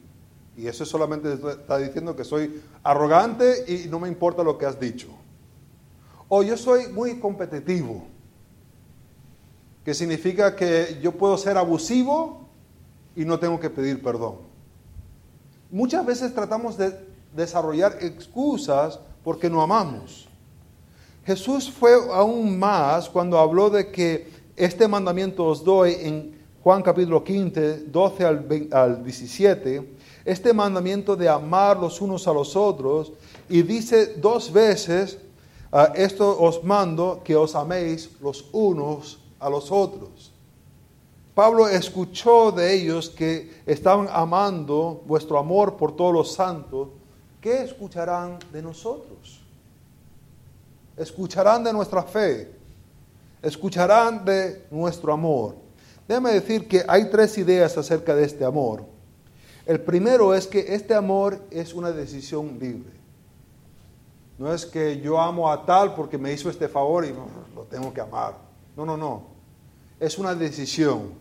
Y 0.57 0.67
eso 0.67 0.85
solamente 0.85 1.33
está 1.33 1.79
diciendo 1.79 2.15
que 2.15 2.25
soy 2.25 2.63
arrogante 2.83 3.65
y 3.67 3.89
no 3.89 3.99
me 3.99 4.09
importa 4.09 4.43
lo 4.43 4.59
que 4.59 4.67
has 4.67 4.79
dicho. 4.79 5.09
O 6.29 6.43
yo 6.43 6.57
soy 6.57 6.89
muy 6.89 7.19
competitivo, 7.19 8.05
que 9.85 9.95
significa 9.95 10.55
que 10.55 10.99
yo 11.03 11.13
puedo 11.13 11.37
ser 11.39 11.57
abusivo 11.57 12.49
y 13.17 13.25
no 13.25 13.39
tengo 13.39 13.59
que 13.59 13.71
pedir 13.71 14.03
perdón. 14.03 14.37
Muchas 15.71 16.05
veces 16.05 16.35
tratamos 16.35 16.77
de 16.77 16.95
desarrollar 17.35 17.97
excusas 18.01 19.01
porque 19.23 19.49
no 19.49 19.63
amamos. 19.63 20.29
Jesús 21.25 21.71
fue 21.71 21.93
aún 22.13 22.59
más 22.59 23.09
cuando 23.09 23.39
habló 23.39 23.71
de 23.71 23.91
que 23.91 24.29
este 24.57 24.89
mandamiento 24.89 25.47
os 25.47 25.65
doy 25.65 25.95
en 26.01 26.40
Juan 26.63 26.83
capítulo 26.83 27.25
15, 27.25 27.85
12 27.87 28.25
al, 28.25 28.69
al 28.71 29.05
17, 29.05 29.97
este 30.25 30.53
mandamiento 30.53 31.17
de 31.17 31.29
amar 31.29 31.79
los 31.79 32.01
unos 32.01 32.29
a 32.29 32.33
los 32.33 32.55
otros, 32.55 33.13
y 33.49 33.63
dice 33.63 34.17
dos 34.17 34.53
veces, 34.53 35.19
Ah, 35.73 35.93
esto 35.95 36.27
os 36.43 36.65
mando 36.65 37.23
que 37.23 37.37
os 37.37 37.55
améis 37.55 38.11
los 38.21 38.45
unos 38.51 39.21
a 39.39 39.49
los 39.49 39.71
otros. 39.71 40.33
Pablo 41.33 41.69
escuchó 41.69 42.51
de 42.51 42.75
ellos 42.75 43.09
que 43.09 43.63
estaban 43.67 44.09
amando 44.11 45.01
vuestro 45.07 45.39
amor 45.39 45.77
por 45.77 45.95
todos 45.95 46.13
los 46.13 46.33
santos. 46.33 46.89
¿Qué 47.41 47.63
escucharán 47.63 48.41
de 48.53 48.61
nosotros? 48.63 49.41
Escucharán 50.97 51.63
de 51.63 51.73
nuestra 51.73 52.03
fe. 52.03 52.51
Escucharán 53.41 54.25
de 54.25 54.67
nuestro 54.73 55.13
amor. 55.13 55.55
Déjame 56.11 56.33
decir 56.33 56.67
que 56.67 56.85
hay 56.89 57.09
tres 57.09 57.39
ideas 57.39 57.79
acerca 57.79 58.17
de 58.17 58.25
este 58.25 58.45
amor. 58.45 58.85
El 59.65 59.81
primero 59.81 60.35
es 60.35 60.49
que 60.49 60.75
este 60.75 60.93
amor 60.93 61.41
es 61.53 61.73
una 61.73 61.93
decisión 61.93 62.59
libre. 62.59 62.91
No 64.37 64.53
es 64.53 64.67
que 64.67 65.01
yo 65.01 65.21
amo 65.21 65.49
a 65.49 65.65
tal 65.65 65.95
porque 65.95 66.19
me 66.19 66.33
hizo 66.33 66.51
este 66.51 66.67
favor 66.67 67.05
y 67.05 67.15
lo 67.55 67.63
tengo 67.71 67.95
que 67.95 68.01
amar. 68.01 68.35
No, 68.77 68.85
no, 68.85 68.97
no. 68.97 69.23
Es 70.01 70.19
una 70.19 70.35
decisión 70.35 71.13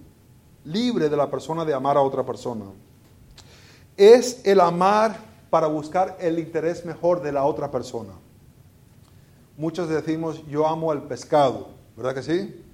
libre 0.64 1.08
de 1.08 1.18
la 1.18 1.30
persona 1.30 1.64
de 1.64 1.76
amar 1.76 1.96
a 1.96 2.02
otra 2.02 2.26
persona. 2.26 2.66
Es 3.96 4.44
el 4.44 4.60
amar 4.60 5.20
para 5.52 5.68
buscar 5.68 6.18
el 6.20 6.40
interés 6.40 6.84
mejor 6.84 7.22
de 7.22 7.32
la 7.32 7.46
otra 7.46 7.70
persona. 7.70 8.14
Muchos 9.56 9.88
decimos, 9.88 10.44
yo 10.48 10.66
amo 10.66 10.92
el 10.92 11.04
pescado, 11.04 11.68
¿verdad 11.96 12.16
que 12.16 12.24
sí? 12.24 12.66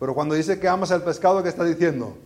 Pero 0.00 0.14
cuando 0.14 0.34
dice 0.34 0.58
que 0.58 0.66
amas 0.66 0.90
el 0.90 1.02
pescado, 1.02 1.42
¿qué 1.42 1.48
está 1.48 1.64
diciendo? 1.64 2.16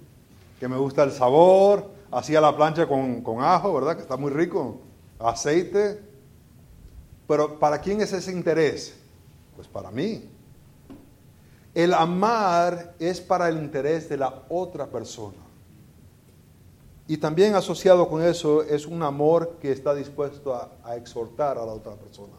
Que 0.58 0.68
me 0.68 0.78
gusta 0.78 1.02
el 1.02 1.12
sabor, 1.12 1.90
así 2.10 2.34
a 2.34 2.40
la 2.40 2.56
plancha 2.56 2.86
con, 2.86 3.20
con 3.20 3.42
ajo, 3.42 3.74
¿verdad? 3.74 3.96
Que 3.96 4.02
está 4.02 4.16
muy 4.16 4.30
rico. 4.30 4.80
Aceite, 5.18 6.00
pero 7.26 7.58
¿para 7.58 7.80
quién 7.80 8.00
es 8.00 8.12
ese 8.12 8.32
interés? 8.32 8.94
Pues 9.56 9.68
para 9.68 9.90
mí. 9.90 10.30
El 11.74 11.92
amar 11.92 12.94
es 12.98 13.20
para 13.20 13.48
el 13.48 13.58
interés 13.58 14.08
de 14.08 14.16
la 14.16 14.44
otra 14.48 14.86
persona. 14.86 15.38
Y 17.06 17.18
también 17.18 17.54
asociado 17.54 18.08
con 18.08 18.22
eso 18.22 18.62
es 18.62 18.86
un 18.86 19.02
amor 19.02 19.58
que 19.60 19.72
está 19.72 19.94
dispuesto 19.94 20.54
a, 20.54 20.96
exhortar 20.96 21.58
a 21.58 21.66
la 21.66 21.72
otra 21.72 21.94
persona. 21.94 22.34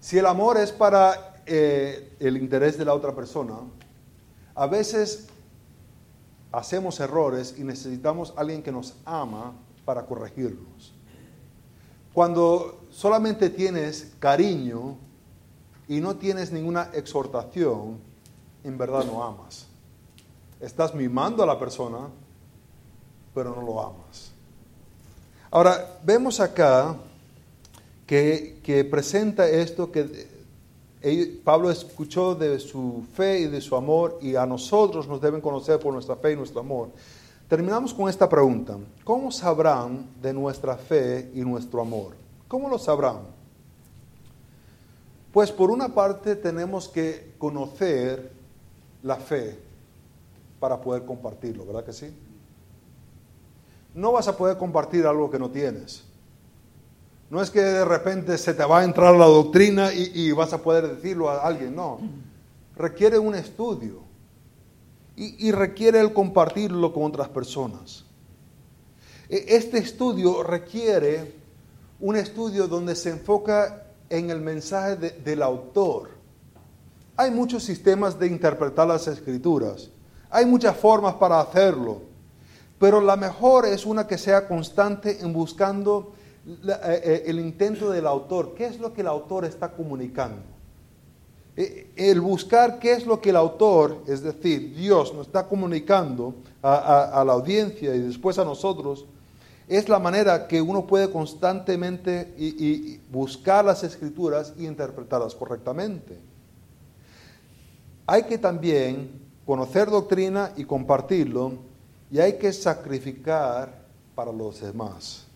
Si 0.00 0.18
el 0.18 0.26
amor 0.26 0.56
es 0.58 0.70
para 0.70 1.37
eh, 1.48 2.16
el 2.20 2.36
interés 2.36 2.78
de 2.78 2.84
la 2.84 2.94
otra 2.94 3.14
persona, 3.14 3.54
a 4.54 4.66
veces 4.66 5.28
hacemos 6.52 7.00
errores 7.00 7.54
y 7.58 7.64
necesitamos 7.64 8.34
a 8.36 8.40
alguien 8.40 8.62
que 8.62 8.72
nos 8.72 8.94
ama 9.04 9.54
para 9.84 10.04
corregirnos. 10.06 10.92
Cuando 12.12 12.80
solamente 12.90 13.50
tienes 13.50 14.12
cariño 14.18 14.96
y 15.86 16.00
no 16.00 16.16
tienes 16.16 16.52
ninguna 16.52 16.90
exhortación, 16.92 17.98
en 18.64 18.76
verdad 18.76 19.04
no 19.04 19.22
amas. 19.22 19.66
Estás 20.60 20.94
mimando 20.94 21.42
a 21.42 21.46
la 21.46 21.58
persona, 21.58 22.08
pero 23.34 23.54
no 23.54 23.62
lo 23.62 23.80
amas. 23.80 24.32
Ahora, 25.50 25.98
vemos 26.02 26.40
acá 26.40 26.96
que, 28.06 28.58
que 28.62 28.84
presenta 28.84 29.48
esto 29.48 29.92
que 29.92 30.37
Pablo 31.44 31.70
escuchó 31.70 32.34
de 32.34 32.58
su 32.58 33.04
fe 33.14 33.40
y 33.40 33.46
de 33.46 33.60
su 33.60 33.76
amor 33.76 34.18
y 34.20 34.34
a 34.34 34.44
nosotros 34.46 35.06
nos 35.06 35.20
deben 35.20 35.40
conocer 35.40 35.78
por 35.78 35.92
nuestra 35.92 36.16
fe 36.16 36.32
y 36.32 36.36
nuestro 36.36 36.60
amor. 36.60 36.90
Terminamos 37.48 37.94
con 37.94 38.08
esta 38.08 38.28
pregunta. 38.28 38.76
¿Cómo 39.04 39.30
sabrán 39.30 40.06
de 40.20 40.32
nuestra 40.32 40.76
fe 40.76 41.30
y 41.34 41.40
nuestro 41.40 41.80
amor? 41.80 42.14
¿Cómo 42.48 42.68
lo 42.68 42.78
sabrán? 42.78 43.20
Pues 45.32 45.52
por 45.52 45.70
una 45.70 45.94
parte 45.94 46.34
tenemos 46.36 46.88
que 46.88 47.34
conocer 47.38 48.32
la 49.02 49.16
fe 49.16 49.58
para 50.58 50.80
poder 50.80 51.04
compartirlo, 51.04 51.64
¿verdad 51.64 51.84
que 51.84 51.92
sí? 51.92 52.12
No 53.94 54.12
vas 54.12 54.28
a 54.28 54.36
poder 54.36 54.56
compartir 54.58 55.06
algo 55.06 55.30
que 55.30 55.38
no 55.38 55.50
tienes. 55.50 56.04
No 57.30 57.42
es 57.42 57.50
que 57.50 57.60
de 57.60 57.84
repente 57.84 58.38
se 58.38 58.54
te 58.54 58.64
va 58.64 58.80
a 58.80 58.84
entrar 58.84 59.14
la 59.14 59.26
doctrina 59.26 59.92
y, 59.92 60.32
vas 60.32 60.52
a 60.52 60.62
poder 60.62 60.96
decirlo 60.96 61.28
a 61.28 61.46
alguien, 61.46 61.74
no. 61.74 61.98
Requiere 62.76 63.18
un 63.18 63.34
estudio 63.34 64.02
y, 65.14 65.50
requiere 65.50 66.00
el 66.00 66.12
compartirlo 66.12 66.92
con 66.92 67.04
otras 67.04 67.28
personas. 67.28 68.04
E, 69.28 69.44
este 69.48 69.78
estudio 69.78 70.42
requiere 70.42 71.34
un 72.00 72.16
estudio 72.16 72.66
donde 72.66 72.94
se 72.94 73.10
enfoca 73.10 73.82
en 74.08 74.30
el 74.30 74.40
mensaje 74.40 74.96
del 74.96 75.42
autor. 75.42 76.10
Hay 77.16 77.30
muchos 77.30 77.64
sistemas 77.64 78.18
de 78.18 78.28
interpretar 78.28 78.86
las 78.86 79.06
escrituras, 79.06 79.90
hay 80.30 80.46
muchas 80.46 80.76
formas 80.76 81.14
para 81.14 81.40
hacerlo, 81.40 82.00
pero 82.78 83.00
la 83.00 83.16
mejor 83.16 83.66
es 83.66 83.84
una 83.84 84.06
que 84.06 84.16
sea 84.16 84.46
constante 84.46 85.20
en 85.20 85.32
buscando 85.32 86.12
eh, 86.48 87.00
eh, 87.04 87.22
el 87.26 87.40
intento 87.40 87.90
del 87.90 88.06
autor, 88.06 88.54
qué 88.54 88.64
es 88.64 88.80
lo 88.80 88.94
que 88.94 89.02
el 89.02 89.06
autor 89.06 89.44
está 89.44 89.70
comunicando. 89.70 90.40
Eh, 91.54 91.90
el 91.94 92.22
buscar 92.22 92.78
qué 92.78 92.92
es 92.92 93.06
lo 93.06 93.20
que 93.20 93.30
el 93.30 93.36
autor, 93.36 94.02
es 94.06 94.22
decir, 94.22 94.74
Dios 94.74 95.12
nos 95.12 95.26
está 95.26 95.46
comunicando 95.46 96.34
a, 96.62 97.22
la 97.26 97.32
audiencia 97.34 97.94
y 97.94 98.00
después 98.00 98.38
a 98.38 98.44
nosotros, 98.44 99.04
es 99.68 99.90
la 99.90 99.98
manera 99.98 100.46
que 100.46 100.62
uno 100.62 100.86
puede 100.86 101.10
constantemente 101.10 102.98
buscar 103.10 103.66
las 103.66 103.84
escrituras 103.84 104.54
y 104.56 104.64
interpretarlas 104.64 105.34
correctamente. 105.34 106.18
Hay 108.06 108.22
que 108.22 108.38
también 108.38 109.20
conocer 109.44 109.90
doctrina 109.90 110.52
y 110.56 110.64
compartirlo 110.64 111.52
y 112.10 112.18
hay 112.18 112.38
que 112.38 112.50
sacrificar 112.54 113.84
para 114.14 114.32
los 114.32 114.62
demás. 114.62 115.27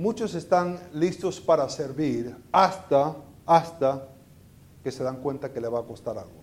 Muchos 0.00 0.34
están 0.34 0.80
listos 0.94 1.38
para 1.42 1.68
servir 1.68 2.34
hasta, 2.52 3.16
hasta 3.44 4.08
que 4.82 4.90
se 4.90 5.04
dan 5.04 5.16
cuenta 5.16 5.52
que 5.52 5.60
le 5.60 5.68
va 5.68 5.80
a 5.80 5.82
costar 5.82 6.16
algo. 6.16 6.40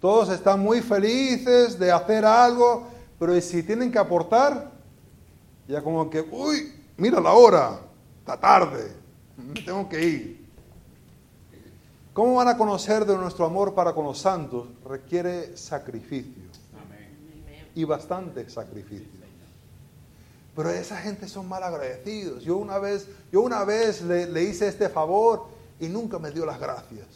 Todos 0.00 0.30
están 0.30 0.58
muy 0.58 0.80
felices 0.80 1.78
de 1.78 1.92
hacer 1.92 2.24
algo, 2.24 2.88
pero 3.20 3.40
si 3.40 3.62
tienen 3.62 3.92
que 3.92 4.00
aportar, 4.00 4.72
ya 5.68 5.80
como 5.80 6.10
que, 6.10 6.22
uy, 6.22 6.74
mira 6.96 7.20
la 7.20 7.34
hora, 7.34 7.78
está 8.18 8.36
tarde, 8.36 8.92
me 9.36 9.62
tengo 9.62 9.88
que 9.88 10.04
ir. 10.04 10.46
¿Cómo 12.12 12.34
van 12.34 12.48
a 12.48 12.56
conocer 12.56 13.06
de 13.06 13.16
nuestro 13.16 13.46
amor 13.46 13.74
para 13.74 13.94
con 13.94 14.06
los 14.06 14.18
santos? 14.18 14.66
Requiere 14.84 15.56
sacrificio. 15.56 16.42
Y 17.76 17.84
bastante 17.84 18.50
sacrificio. 18.50 19.25
Pero 20.56 20.70
esa 20.70 20.96
gente 20.96 21.28
son 21.28 21.46
mal 21.46 21.62
agradecidos. 21.62 22.42
Yo 22.42 22.56
una 22.56 22.78
vez, 22.78 23.06
yo 23.30 23.42
una 23.42 23.62
vez 23.64 24.00
le, 24.00 24.42
hice 24.42 24.66
este 24.66 24.88
favor 24.88 25.48
y 25.78 25.86
nunca 25.86 26.18
me 26.18 26.30
dio 26.30 26.46
las 26.46 26.58
gracias. 26.58 27.06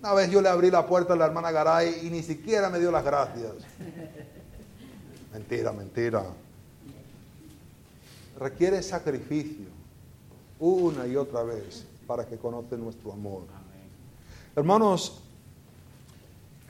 Una 0.00 0.14
vez 0.14 0.30
yo 0.30 0.40
le 0.40 0.48
abrí 0.48 0.70
la 0.70 0.86
puerta 0.86 1.12
a 1.12 1.16
la 1.16 1.26
hermana 1.26 1.52
Garay 1.52 2.00
y 2.06 2.10
ni 2.10 2.22
siquiera 2.22 2.70
me 2.70 2.80
dio 2.80 2.90
las 2.90 3.04
gracias. 3.04 3.52
Mentira, 5.32 5.70
mentira. 5.70 6.24
Requiere 8.38 8.82
sacrificio 8.82 9.66
una 10.58 11.06
y 11.06 11.16
otra 11.16 11.42
vez 11.42 11.84
para 12.06 12.26
que 12.26 12.38
conozcan 12.38 12.80
nuestro 12.80 13.12
amor. 13.12 13.42
Hermanos, 14.56 15.22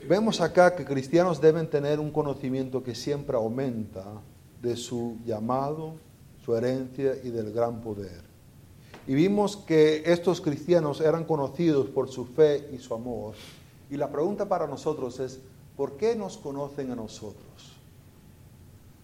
vemos 0.07 0.41
acá 0.41 0.75
que 0.75 0.83
cristianos 0.83 1.39
deben 1.39 1.69
tener 1.69 1.99
un 1.99 2.11
conocimiento 2.11 2.83
que 2.83 2.93
siempre 2.93 3.37
aumenta 3.37 4.03
de 4.63 4.77
su 4.77 5.17
llamado, 5.25 5.95
su 6.43 6.55
herencia 6.55 7.15
y 7.21 7.29
del 7.29 7.51
gran 7.51 7.81
poder. 7.81 8.23
Y 9.05 9.13
vimos 9.13 9.57
que 9.57 10.03
estos 10.05 10.39
cristianos 10.39 11.01
eran 11.01 11.25
conocidos 11.25 11.87
por 11.87 12.09
su 12.09 12.25
fe 12.25 12.69
y 12.73 12.77
su 12.77 12.93
amor. 12.93 13.35
Y 13.91 13.97
la 13.97 14.09
pregunta 14.09 14.47
para 14.47 14.65
nosotros 14.65 15.19
es, 15.19 15.39
¿por 15.75 15.97
qué 15.97 16.15
nos 16.15 16.37
conocen 16.37 16.91
a 16.91 16.95
nosotros? 16.95 17.43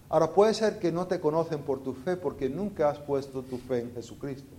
Ahora 0.08 0.32
puede 0.32 0.54
ser 0.54 0.78
que 0.78 0.90
no 0.90 1.06
te 1.06 1.20
conocen 1.20 1.60
por 1.60 1.82
tu 1.82 1.92
fe 1.92 2.16
porque 2.16 2.48
nunca 2.48 2.88
has 2.88 2.98
puesto 2.98 3.42
tu 3.42 3.58
fe 3.58 3.80
en 3.80 3.92
Jesucristo. 3.92 4.56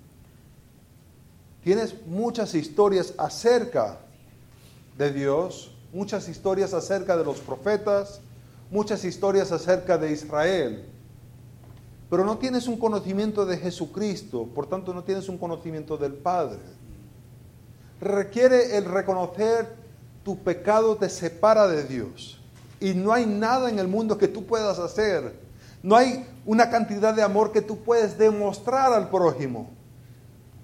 Tienes 1.64 1.96
muchas 2.06 2.54
historias 2.54 3.16
acerca 3.18 3.98
de 4.98 5.12
Dios, 5.12 5.72
muchas 5.92 6.30
historias 6.30 6.74
acerca 6.74 7.18
de 7.18 7.26
los 7.26 7.40
profetas, 7.40 8.22
muchas 8.72 9.06
historias 9.06 9.52
acerca 9.52 9.98
de 9.98 10.12
Israel, 10.12 10.86
pero 12.10 12.26
no 12.26 12.38
tienes 12.38 12.68
un 12.68 12.78
conocimiento 12.78 13.46
de 13.46 13.58
Jesucristo, 13.58 14.48
por 14.56 14.66
tanto 14.66 14.94
no 14.94 15.04
tienes 15.04 15.30
un 15.30 15.38
conocimiento 15.38 15.98
del 15.98 16.14
Padre. 16.14 16.60
Requiere 18.00 18.78
el 18.78 18.86
reconocer 18.86 19.82
tu 20.24 20.38
pecado 20.38 20.96
te 20.98 21.10
separa 21.10 21.68
de 21.68 21.84
Dios 21.84 22.40
y 22.80 22.94
no 22.94 23.14
hay 23.14 23.26
nada 23.26 23.70
en 23.70 23.80
el 23.80 23.88
mundo 23.88 24.18
que 24.18 24.28
tú 24.28 24.46
puedas 24.46 24.80
hacer. 24.80 25.34
No 25.84 25.96
hay 25.96 26.28
una 26.46 26.70
cantidad 26.70 27.14
de 27.14 27.24
amor 27.24 27.52
que 27.52 27.62
tú 27.62 27.80
puedes 27.80 28.18
demostrar 28.18 28.94
al 28.94 29.10
prójimo 29.10 29.70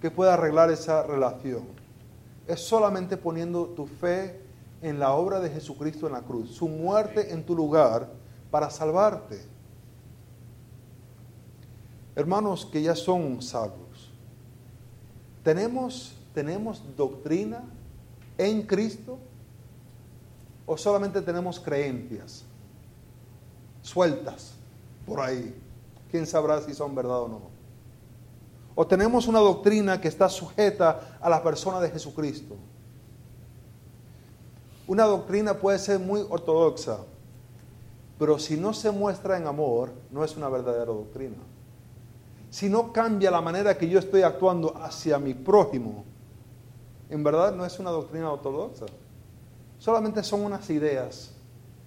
que 0.01 0.11
pueda 0.11 0.35
arreglar 0.35 0.69
esa 0.69 1.03
relación. 1.03 1.63
Es 2.47 2.61
solamente 2.61 3.17
poniendo 3.17 3.65
tu 3.65 3.87
fe 3.87 4.46
en 4.81 4.99
la 4.99 5.13
obra 5.13 5.39
de 5.39 5.49
Jesucristo 5.49 6.07
en 6.07 6.13
la 6.13 6.21
cruz, 6.21 6.51
su 6.51 6.67
muerte 6.67 7.33
en 7.33 7.45
tu 7.45 7.55
lugar 7.55 8.09
para 8.51 8.69
salvarte. 8.69 9.43
Hermanos 12.15 12.65
que 12.65 12.81
ya 12.81 12.95
son 12.95 13.41
salvos, 13.41 14.11
¿tenemos, 15.43 16.15
tenemos 16.33 16.83
doctrina 16.95 17.63
en 18.37 18.63
Cristo 18.63 19.19
o 20.65 20.77
solamente 20.77 21.21
tenemos 21.21 21.59
creencias 21.59 22.43
sueltas 23.81 24.53
por 25.05 25.19
ahí? 25.19 25.55
¿Quién 26.09 26.25
sabrá 26.25 26.61
si 26.61 26.73
son 26.73 26.95
verdad 26.95 27.21
o 27.21 27.27
no? 27.27 27.41
O 28.75 28.85
tenemos 28.85 29.27
una 29.27 29.39
doctrina 29.39 29.99
que 29.99 30.07
está 30.07 30.29
sujeta 30.29 31.17
a 31.19 31.29
la 31.29 31.41
persona 31.41 31.79
de 31.79 31.89
Jesucristo. 31.89 32.55
Una 34.87 35.03
doctrina 35.03 35.53
puede 35.55 35.79
ser 35.79 35.99
muy 35.99 36.25
ortodoxa, 36.29 36.99
pero 38.17 38.39
si 38.39 38.55
no 38.55 38.73
se 38.73 38.89
muestra 38.89 39.37
en 39.37 39.45
amor, 39.45 39.91
no 40.11 40.23
es 40.23 40.35
una 40.37 40.47
verdadera 40.47 40.85
doctrina. 40.85 41.35
Si 42.49 42.69
no 42.69 42.93
cambia 42.93 43.29
la 43.29 43.41
manera 43.41 43.77
que 43.77 43.89
yo 43.89 43.99
estoy 43.99 44.21
actuando 44.21 44.75
hacia 44.77 45.19
mi 45.19 45.33
prójimo, 45.33 46.05
en 47.09 47.23
verdad 47.23 47.53
no 47.53 47.65
es 47.65 47.77
una 47.79 47.91
doctrina 47.91 48.31
ortodoxa. 48.31 48.85
Solamente 49.77 50.23
son 50.23 50.45
unas 50.45 50.69
ideas 50.69 51.31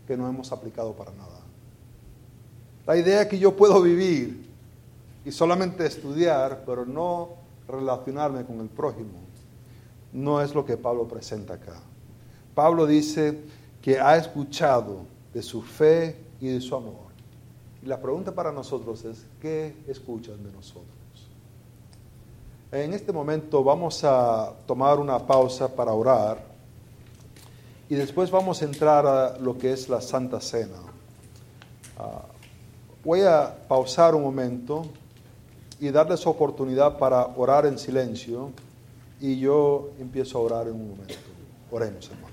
que 0.06 0.16
no 0.16 0.28
hemos 0.28 0.52
aplicado 0.52 0.92
para 0.92 1.12
nada. 1.12 1.40
La 2.86 2.96
idea 2.96 3.28
que 3.28 3.38
yo 3.38 3.56
puedo 3.56 3.80
vivir 3.80 4.50
y 5.24 5.32
solamente 5.32 5.86
estudiar, 5.86 6.64
pero 6.66 6.84
no 6.84 7.30
relacionarme 7.66 8.44
con 8.44 8.60
el 8.60 8.68
prójimo, 8.68 9.18
no 10.12 10.42
es 10.42 10.54
lo 10.54 10.64
que 10.64 10.76
Pablo 10.76 11.08
presenta 11.08 11.54
acá. 11.54 11.80
Pablo 12.60 12.86
dice 12.86 13.40
que 13.80 13.98
ha 13.98 14.18
escuchado 14.18 15.06
de 15.32 15.40
su 15.40 15.62
fe 15.62 16.14
y 16.42 16.48
de 16.48 16.60
su 16.60 16.76
amor. 16.76 17.08
Y 17.82 17.86
la 17.86 17.98
pregunta 17.98 18.32
para 18.32 18.52
nosotros 18.52 19.02
es, 19.06 19.24
¿qué 19.40 19.74
escuchan 19.88 20.44
de 20.44 20.52
nosotros? 20.52 20.84
En 22.70 22.92
este 22.92 23.12
momento 23.12 23.64
vamos 23.64 24.04
a 24.04 24.52
tomar 24.66 24.98
una 24.98 25.26
pausa 25.26 25.74
para 25.74 25.94
orar 25.94 26.44
y 27.88 27.94
después 27.94 28.30
vamos 28.30 28.60
a 28.60 28.66
entrar 28.66 29.06
a 29.06 29.38
lo 29.38 29.56
que 29.56 29.72
es 29.72 29.88
la 29.88 30.02
Santa 30.02 30.38
Cena. 30.38 30.82
Ah, 31.98 32.26
voy 33.02 33.22
a 33.22 33.56
pausar 33.68 34.14
un 34.14 34.20
momento 34.20 34.84
y 35.80 35.88
darles 35.88 36.26
oportunidad 36.26 36.98
para 36.98 37.24
orar 37.24 37.64
en 37.64 37.78
silencio 37.78 38.50
y 39.18 39.38
yo 39.38 39.92
empiezo 39.98 40.36
a 40.36 40.42
orar 40.42 40.66
en 40.66 40.74
un 40.74 40.90
momento. 40.90 41.14
Oremos, 41.70 42.10
hermano. 42.10 42.29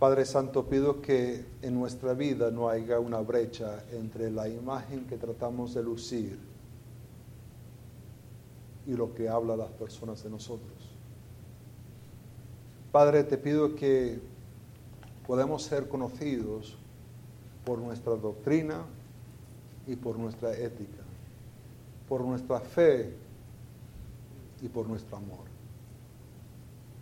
Padre 0.00 0.24
Santo, 0.24 0.64
pido 0.64 1.02
que 1.02 1.44
en 1.60 1.74
nuestra 1.74 2.14
vida 2.14 2.50
no 2.50 2.70
haya 2.70 2.98
una 2.98 3.18
brecha 3.18 3.84
entre 3.92 4.30
la 4.30 4.48
imagen 4.48 5.06
que 5.06 5.18
tratamos 5.18 5.74
de 5.74 5.82
lucir 5.82 6.38
y 8.86 8.94
lo 8.94 9.14
que 9.14 9.28
habla 9.28 9.58
las 9.58 9.70
personas 9.72 10.24
de 10.24 10.30
nosotros. 10.30 10.72
Padre, 12.90 13.24
te 13.24 13.36
pido 13.36 13.76
que 13.76 14.18
podamos 15.26 15.64
ser 15.64 15.86
conocidos 15.86 16.78
por 17.66 17.78
nuestra 17.78 18.16
doctrina 18.16 18.86
y 19.86 19.96
por 19.96 20.18
nuestra 20.18 20.56
ética, 20.56 21.02
por 22.08 22.22
nuestra 22.22 22.58
fe 22.58 23.12
y 24.62 24.68
por 24.68 24.88
nuestro 24.88 25.18
amor. 25.18 25.44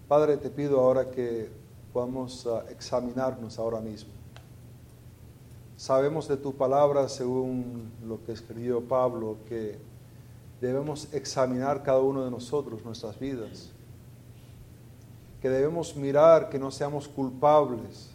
Padre, 0.09 0.37
te 0.37 0.51
pido 0.51 0.81
ahora 0.81 1.09
que 1.09 1.68
Vamos 1.95 2.47
a 2.47 2.71
examinarnos 2.71 3.59
ahora 3.59 3.81
mismo. 3.81 4.11
Sabemos 5.77 6.29
de 6.29 6.37
tu 6.37 6.53
palabra, 6.55 7.09
según 7.09 7.91
lo 8.07 8.23
que 8.25 8.33
escribió 8.33 8.83
Pablo, 8.83 9.37
que 9.49 9.79
debemos 10.61 11.13
examinar 11.15 11.83
cada 11.83 12.01
uno 12.01 12.25
de 12.25 12.31
nosotros 12.31 12.85
nuestras 12.85 13.19
vidas, 13.19 13.71
que 15.41 15.49
debemos 15.49 15.95
mirar 15.95 16.51
que 16.51 16.59
no 16.59 16.71
seamos 16.71 17.07
culpables 17.07 18.11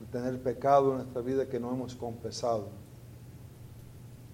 de 0.00 0.06
tener 0.06 0.40
pecado 0.40 0.92
en 0.92 0.98
nuestra 0.98 1.20
vida 1.20 1.46
que 1.46 1.58
no 1.58 1.72
hemos 1.72 1.94
confesado 1.94 2.68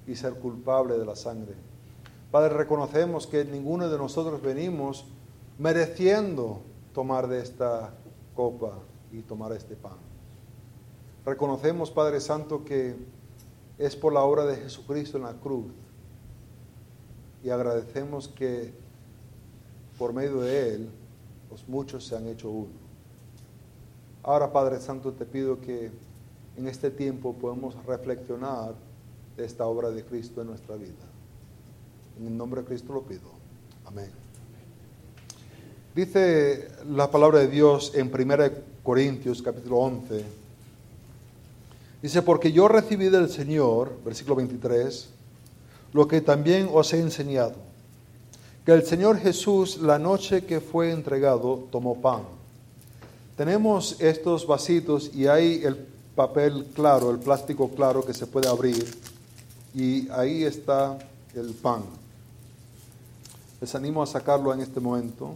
y 0.06 0.14
ser 0.14 0.34
culpable 0.34 0.98
de 0.98 1.06
la 1.06 1.16
sangre. 1.16 1.54
Padre, 2.30 2.54
reconocemos 2.54 3.26
que 3.26 3.44
ninguno 3.44 3.88
de 3.88 3.96
nosotros 3.96 4.42
venimos 4.42 5.06
mereciendo 5.58 6.60
tomar 6.92 7.26
de 7.26 7.40
esta 7.40 7.94
copa 8.38 8.78
y 9.10 9.20
tomar 9.22 9.50
este 9.50 9.74
pan. 9.74 9.96
Reconocemos, 11.26 11.90
Padre 11.90 12.20
Santo, 12.20 12.64
que 12.64 12.94
es 13.78 13.96
por 13.96 14.12
la 14.12 14.22
obra 14.22 14.46
de 14.46 14.54
Jesucristo 14.54 15.16
en 15.16 15.24
la 15.24 15.32
cruz 15.32 15.72
y 17.42 17.50
agradecemos 17.50 18.28
que 18.28 18.72
por 19.98 20.12
medio 20.12 20.40
de 20.40 20.72
Él 20.72 20.88
los 21.50 21.68
muchos 21.68 22.06
se 22.06 22.14
han 22.14 22.28
hecho 22.28 22.48
uno. 22.48 22.78
Ahora, 24.22 24.52
Padre 24.52 24.80
Santo, 24.80 25.12
te 25.12 25.24
pido 25.24 25.60
que 25.60 25.90
en 26.56 26.68
este 26.68 26.92
tiempo 26.92 27.32
podamos 27.32 27.74
reflexionar 27.86 28.76
de 29.36 29.44
esta 29.44 29.66
obra 29.66 29.90
de 29.90 30.04
Cristo 30.04 30.42
en 30.42 30.46
nuestra 30.46 30.76
vida. 30.76 31.06
En 32.16 32.28
el 32.28 32.36
nombre 32.36 32.60
de 32.60 32.68
Cristo 32.68 32.92
lo 32.92 33.02
pido. 33.02 33.32
Amén. 33.84 34.17
Dice 35.94 36.68
la 36.90 37.10
palabra 37.10 37.40
de 37.40 37.48
Dios 37.48 37.92
en 37.94 38.12
1 38.12 38.44
Corintios 38.82 39.42
capítulo 39.42 39.78
11. 39.78 40.24
Dice, 42.00 42.22
porque 42.22 42.52
yo 42.52 42.68
recibí 42.68 43.08
del 43.08 43.28
Señor, 43.28 43.98
versículo 44.04 44.36
23, 44.36 45.08
lo 45.92 46.06
que 46.06 46.20
también 46.20 46.68
os 46.72 46.92
he 46.92 47.00
enseñado, 47.00 47.56
que 48.64 48.72
el 48.72 48.84
Señor 48.84 49.18
Jesús 49.18 49.78
la 49.78 49.98
noche 49.98 50.44
que 50.44 50.60
fue 50.60 50.92
entregado 50.92 51.66
tomó 51.72 52.00
pan. 52.00 52.22
Tenemos 53.36 54.00
estos 54.00 54.46
vasitos 54.46 55.10
y 55.14 55.26
hay 55.26 55.62
el 55.64 55.76
papel 56.14 56.66
claro, 56.74 57.10
el 57.10 57.18
plástico 57.18 57.70
claro 57.70 58.04
que 58.04 58.14
se 58.14 58.26
puede 58.26 58.48
abrir 58.48 58.86
y 59.74 60.08
ahí 60.10 60.44
está 60.44 60.98
el 61.34 61.54
pan. 61.54 61.82
Les 63.60 63.74
animo 63.74 64.02
a 64.02 64.06
sacarlo 64.06 64.52
en 64.54 64.60
este 64.60 64.78
momento. 64.78 65.34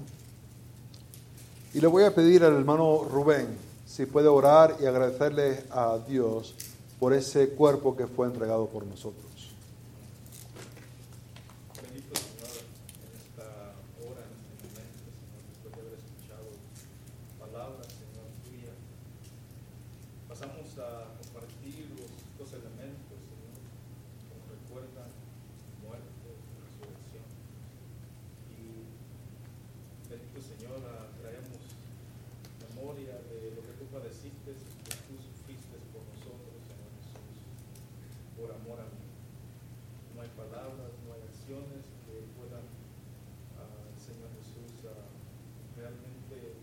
Y 1.75 1.81
le 1.81 1.87
voy 1.87 2.05
a 2.05 2.15
pedir 2.15 2.45
al 2.45 2.55
hermano 2.55 3.03
Rubén 3.11 3.57
si 3.87 4.05
puede 4.05 4.29
orar 4.29 4.77
y 4.81 4.85
agradecerle 4.85 5.65
a 5.71 5.99
Dios 6.07 6.55
por 7.01 7.15
ese 7.15 7.49
cuerpo 7.51 7.97
que 7.97 8.07
fue 8.07 8.27
entregado 8.27 8.67
por 8.67 8.87
nosotros. 8.87 9.25
Bendito 11.81 12.15
Señor 12.15 12.61
en 12.93 13.13
esta 13.17 13.73
hora, 14.05 14.21
en 14.21 14.37
este 14.53 14.69
momento, 14.69 15.09
Señor, 15.17 15.41
después 15.49 15.73
de 15.73 15.81
haber 15.81 15.99
escuchado 15.99 16.49
palabras, 17.41 17.89
Señor, 17.89 18.29
tuya, 18.45 18.73
pasamos 20.29 20.69
a 20.77 21.09
compartir 21.25 21.89
los 22.39 22.53
elementos, 22.53 23.17
Señor, 23.17 23.65
como 24.29 24.45
recuerdan 24.53 25.09
muerte. 25.81 26.22
bendito 30.13 30.45
Señor, 30.45 30.77
ah, 30.93 31.09
traemos 31.25 31.57
memoria 32.69 33.17
de 33.33 33.57
lo 33.57 33.65
que 33.65 33.73
tú 33.81 33.89
padeciste, 33.89 34.53
que 34.53 34.93
tú 35.09 35.17
sufriste 35.17 35.81
por 35.89 36.05
nosotros, 36.05 36.53
Señor 36.69 36.93
Jesús, 37.01 37.33
por 38.37 38.53
amor 38.53 38.85
a 38.85 38.89
mí. 38.93 39.09
No 40.13 40.21
hay 40.21 40.29
palabras, 40.37 40.93
no 41.09 41.17
hay 41.17 41.23
acciones 41.25 41.89
que 42.05 42.29
puedan, 42.37 42.61
ah, 43.57 43.89
Señor 43.97 44.29
Jesús, 44.37 44.85
ah, 44.85 45.09
realmente 45.81 46.61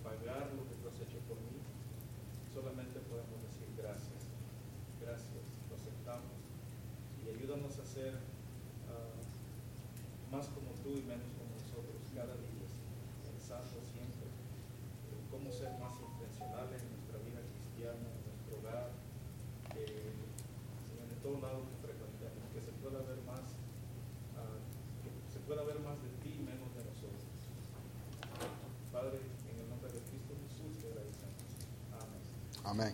Amén. 32.64 32.94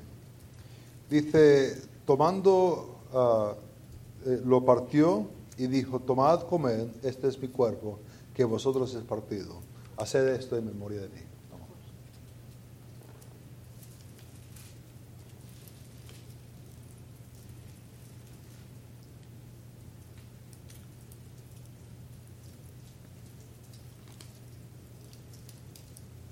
Dice, 1.09 1.81
tomando, 2.05 2.99
uh, 3.13 4.29
eh, 4.29 4.41
lo 4.45 4.65
partió 4.65 5.27
y 5.57 5.67
dijo, 5.67 5.99
tomad, 5.99 6.41
comed, 6.43 6.87
este 7.03 7.27
es 7.27 7.39
mi 7.39 7.47
cuerpo, 7.47 7.99
que 8.33 8.43
vosotros 8.43 8.93
es 8.95 9.03
partido. 9.03 9.55
Haced 9.97 10.27
esto 10.29 10.57
en 10.57 10.65
memoria 10.65 11.01
de 11.01 11.09
mí. 11.09 11.21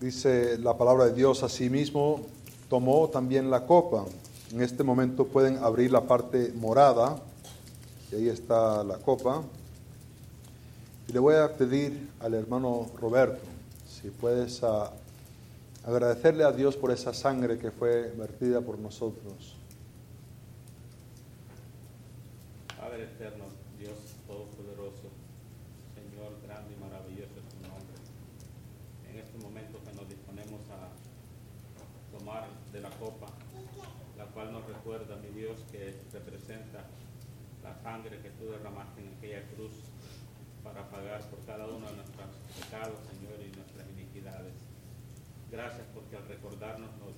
Dice 0.03 0.57
la 0.57 0.77
palabra 0.77 1.05
de 1.05 1.13
Dios, 1.13 1.43
asimismo 1.43 2.25
tomó 2.73 3.07
también 3.07 3.51
la 3.51 3.67
copa. 3.67 4.03
En 4.51 4.59
este 4.63 4.81
momento 4.81 5.27
pueden 5.27 5.57
abrir 5.57 5.91
la 5.91 6.07
parte 6.07 6.51
morada, 6.55 7.21
y 8.11 8.15
ahí 8.15 8.29
está 8.29 8.83
la 8.83 8.97
copa. 8.97 9.43
Y 11.07 11.13
le 11.13 11.19
voy 11.19 11.35
a 11.35 11.55
pedir 11.55 12.09
al 12.19 12.33
hermano 12.33 12.89
Roberto, 12.99 13.45
si 13.87 14.09
puedes 14.09 14.63
ah, 14.63 14.91
agradecerle 15.85 16.45
a 16.45 16.51
Dios 16.51 16.75
por 16.75 16.89
esa 16.89 17.13
sangre 17.13 17.59
que 17.59 17.69
fue 17.69 18.11
vertida 18.17 18.59
por 18.59 18.79
nosotros. 18.79 19.55
Padre 22.75 23.03
eterno, 23.03 23.45
Dios 23.77 23.93
Todopoderoso, 24.25 25.13
Señor 25.93 26.31
grande 26.43 26.73
y 26.75 26.83
maravilloso 26.83 27.33
es 27.37 27.53
tu 27.53 27.67
nombre. 27.69 27.97
En 29.11 29.19
este 29.19 29.37
momento 29.37 29.77
que 29.85 29.93
nos 29.93 30.09
disponemos 30.09 30.61
a 30.71 32.17
tomar 32.17 32.62
de 32.73 32.81
la 32.81 32.89
copa, 32.89 33.27
la 34.17 34.25
cual 34.25 34.51
nos 34.51 34.65
recuerda, 34.65 35.15
mi 35.17 35.29
Dios, 35.29 35.63
que 35.71 35.95
representa 36.11 36.85
la 37.63 37.73
sangre 37.81 38.19
que 38.19 38.31
tú 38.31 38.45
derramaste 38.49 39.01
en 39.01 39.13
aquella 39.15 39.43
cruz 39.55 39.71
para 40.63 40.89
pagar 40.89 41.21
por 41.29 41.39
cada 41.45 41.67
uno 41.67 41.85
de 41.87 41.95
nuestros 41.95 42.27
pecados, 42.59 42.97
Señor, 43.07 43.37
y 43.39 43.55
nuestras 43.55 43.87
iniquidades. 43.89 44.53
Gracias 45.51 45.85
porque 45.93 46.17
al 46.17 46.27
recordarnos 46.27 46.89
nos, 46.97 47.13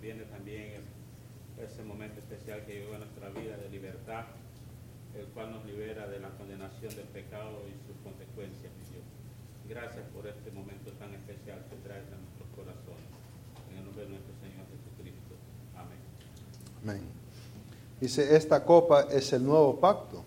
viene 0.00 0.24
también 0.24 0.82
ese 1.56 1.84
momento 1.84 2.18
especial 2.18 2.66
que 2.66 2.80
llegó 2.80 2.96
a 2.96 2.98
nuestra 2.98 3.28
vida 3.30 3.56
de 3.56 3.70
libertad, 3.70 4.26
el 5.14 5.26
cual 5.28 5.52
nos 5.52 5.64
libera 5.64 6.08
de 6.08 6.18
la 6.18 6.30
condenación 6.30 6.94
del 6.96 7.06
pecado 7.06 7.62
y 7.70 7.72
sus 7.86 7.96
consecuencias, 8.02 8.72
mi 8.76 8.84
Dios. 8.90 9.06
Gracias 9.68 10.04
por 10.10 10.26
este 10.26 10.50
momento 10.50 10.90
tan 10.92 11.14
especial 11.14 11.64
que 11.70 11.76
traes 11.76 12.10
a 12.12 12.18
nuestros 12.18 12.48
corazones. 12.54 13.08
En 13.70 13.78
el 13.78 13.84
nombre 13.84 14.04
de 14.04 14.10
nuestro 14.10 14.34
Señor 14.42 14.66
Jesucristo. 14.66 14.95
Dice, 18.00 18.36
esta 18.36 18.64
copa 18.64 19.06
es 19.10 19.32
el 19.32 19.44
nuevo 19.44 19.76
pacto. 19.76 20.22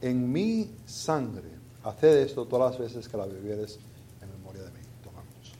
En 0.00 0.30
mi 0.32 0.70
sangre, 0.84 1.48
haced 1.84 2.18
esto 2.18 2.44
todas 2.46 2.72
las 2.72 2.80
veces 2.80 3.08
que 3.08 3.16
la 3.16 3.26
bebieres 3.26 3.78
en 4.20 4.28
memoria 4.30 4.62
de 4.62 4.70
mí. 4.70 4.80
Tomamos. 5.04 5.52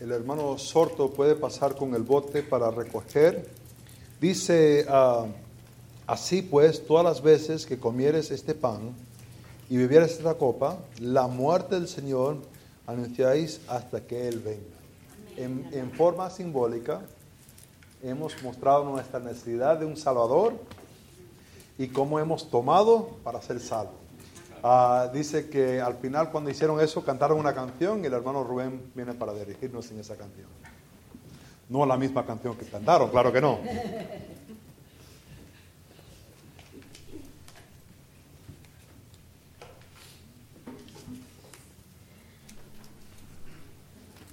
El 0.00 0.10
hermano 0.12 0.56
Sorto 0.56 1.10
puede 1.10 1.36
pasar 1.36 1.76
con 1.76 1.94
el 1.94 2.02
bote 2.02 2.42
para 2.42 2.70
recoger. 2.70 3.50
Dice, 4.20 4.86
uh, 4.88 5.26
así 6.06 6.40
pues, 6.40 6.86
todas 6.86 7.04
las 7.04 7.22
veces 7.22 7.66
que 7.66 7.78
comieres 7.78 8.30
este 8.30 8.54
pan 8.54 8.94
y 9.68 9.76
bebieres 9.76 10.12
esta 10.12 10.34
copa, 10.34 10.78
la 10.98 11.26
muerte 11.26 11.74
del 11.74 11.88
Señor 11.88 12.53
anunciáis 12.86 13.60
hasta 13.68 14.00
que 14.00 14.28
Él 14.28 14.40
venga. 14.40 14.76
En, 15.36 15.68
en, 15.72 15.90
forma 15.90 16.30
simbólica 16.30 17.00
hemos 18.02 18.40
mostrado 18.42 18.84
nuestra 18.84 19.18
necesidad 19.18 19.78
de 19.78 19.86
un 19.86 19.96
Salvador 19.96 20.54
y 21.76 21.88
cómo 21.88 22.20
hemos 22.20 22.50
tomado 22.50 23.08
para 23.24 23.42
ser 23.42 23.60
salvos. 23.60 24.04
Uh, 24.62 25.12
dice 25.12 25.50
que 25.50 25.80
al 25.80 25.96
final 25.96 26.30
cuando 26.30 26.48
hicieron 26.48 26.80
eso 26.80 27.04
cantaron 27.04 27.38
una 27.38 27.54
canción 27.54 28.02
y 28.02 28.06
el 28.06 28.14
hermano 28.14 28.44
Rubén 28.44 28.92
viene 28.94 29.12
para 29.12 29.34
dirigirnos 29.34 29.90
en 29.90 30.00
esa 30.00 30.16
canción. 30.16 30.46
No 31.68 31.84
la 31.84 31.96
misma 31.96 32.24
canción 32.24 32.56
que 32.56 32.64
cantaron, 32.64 33.10
claro 33.10 33.32
que 33.32 33.40
no. 33.40 33.58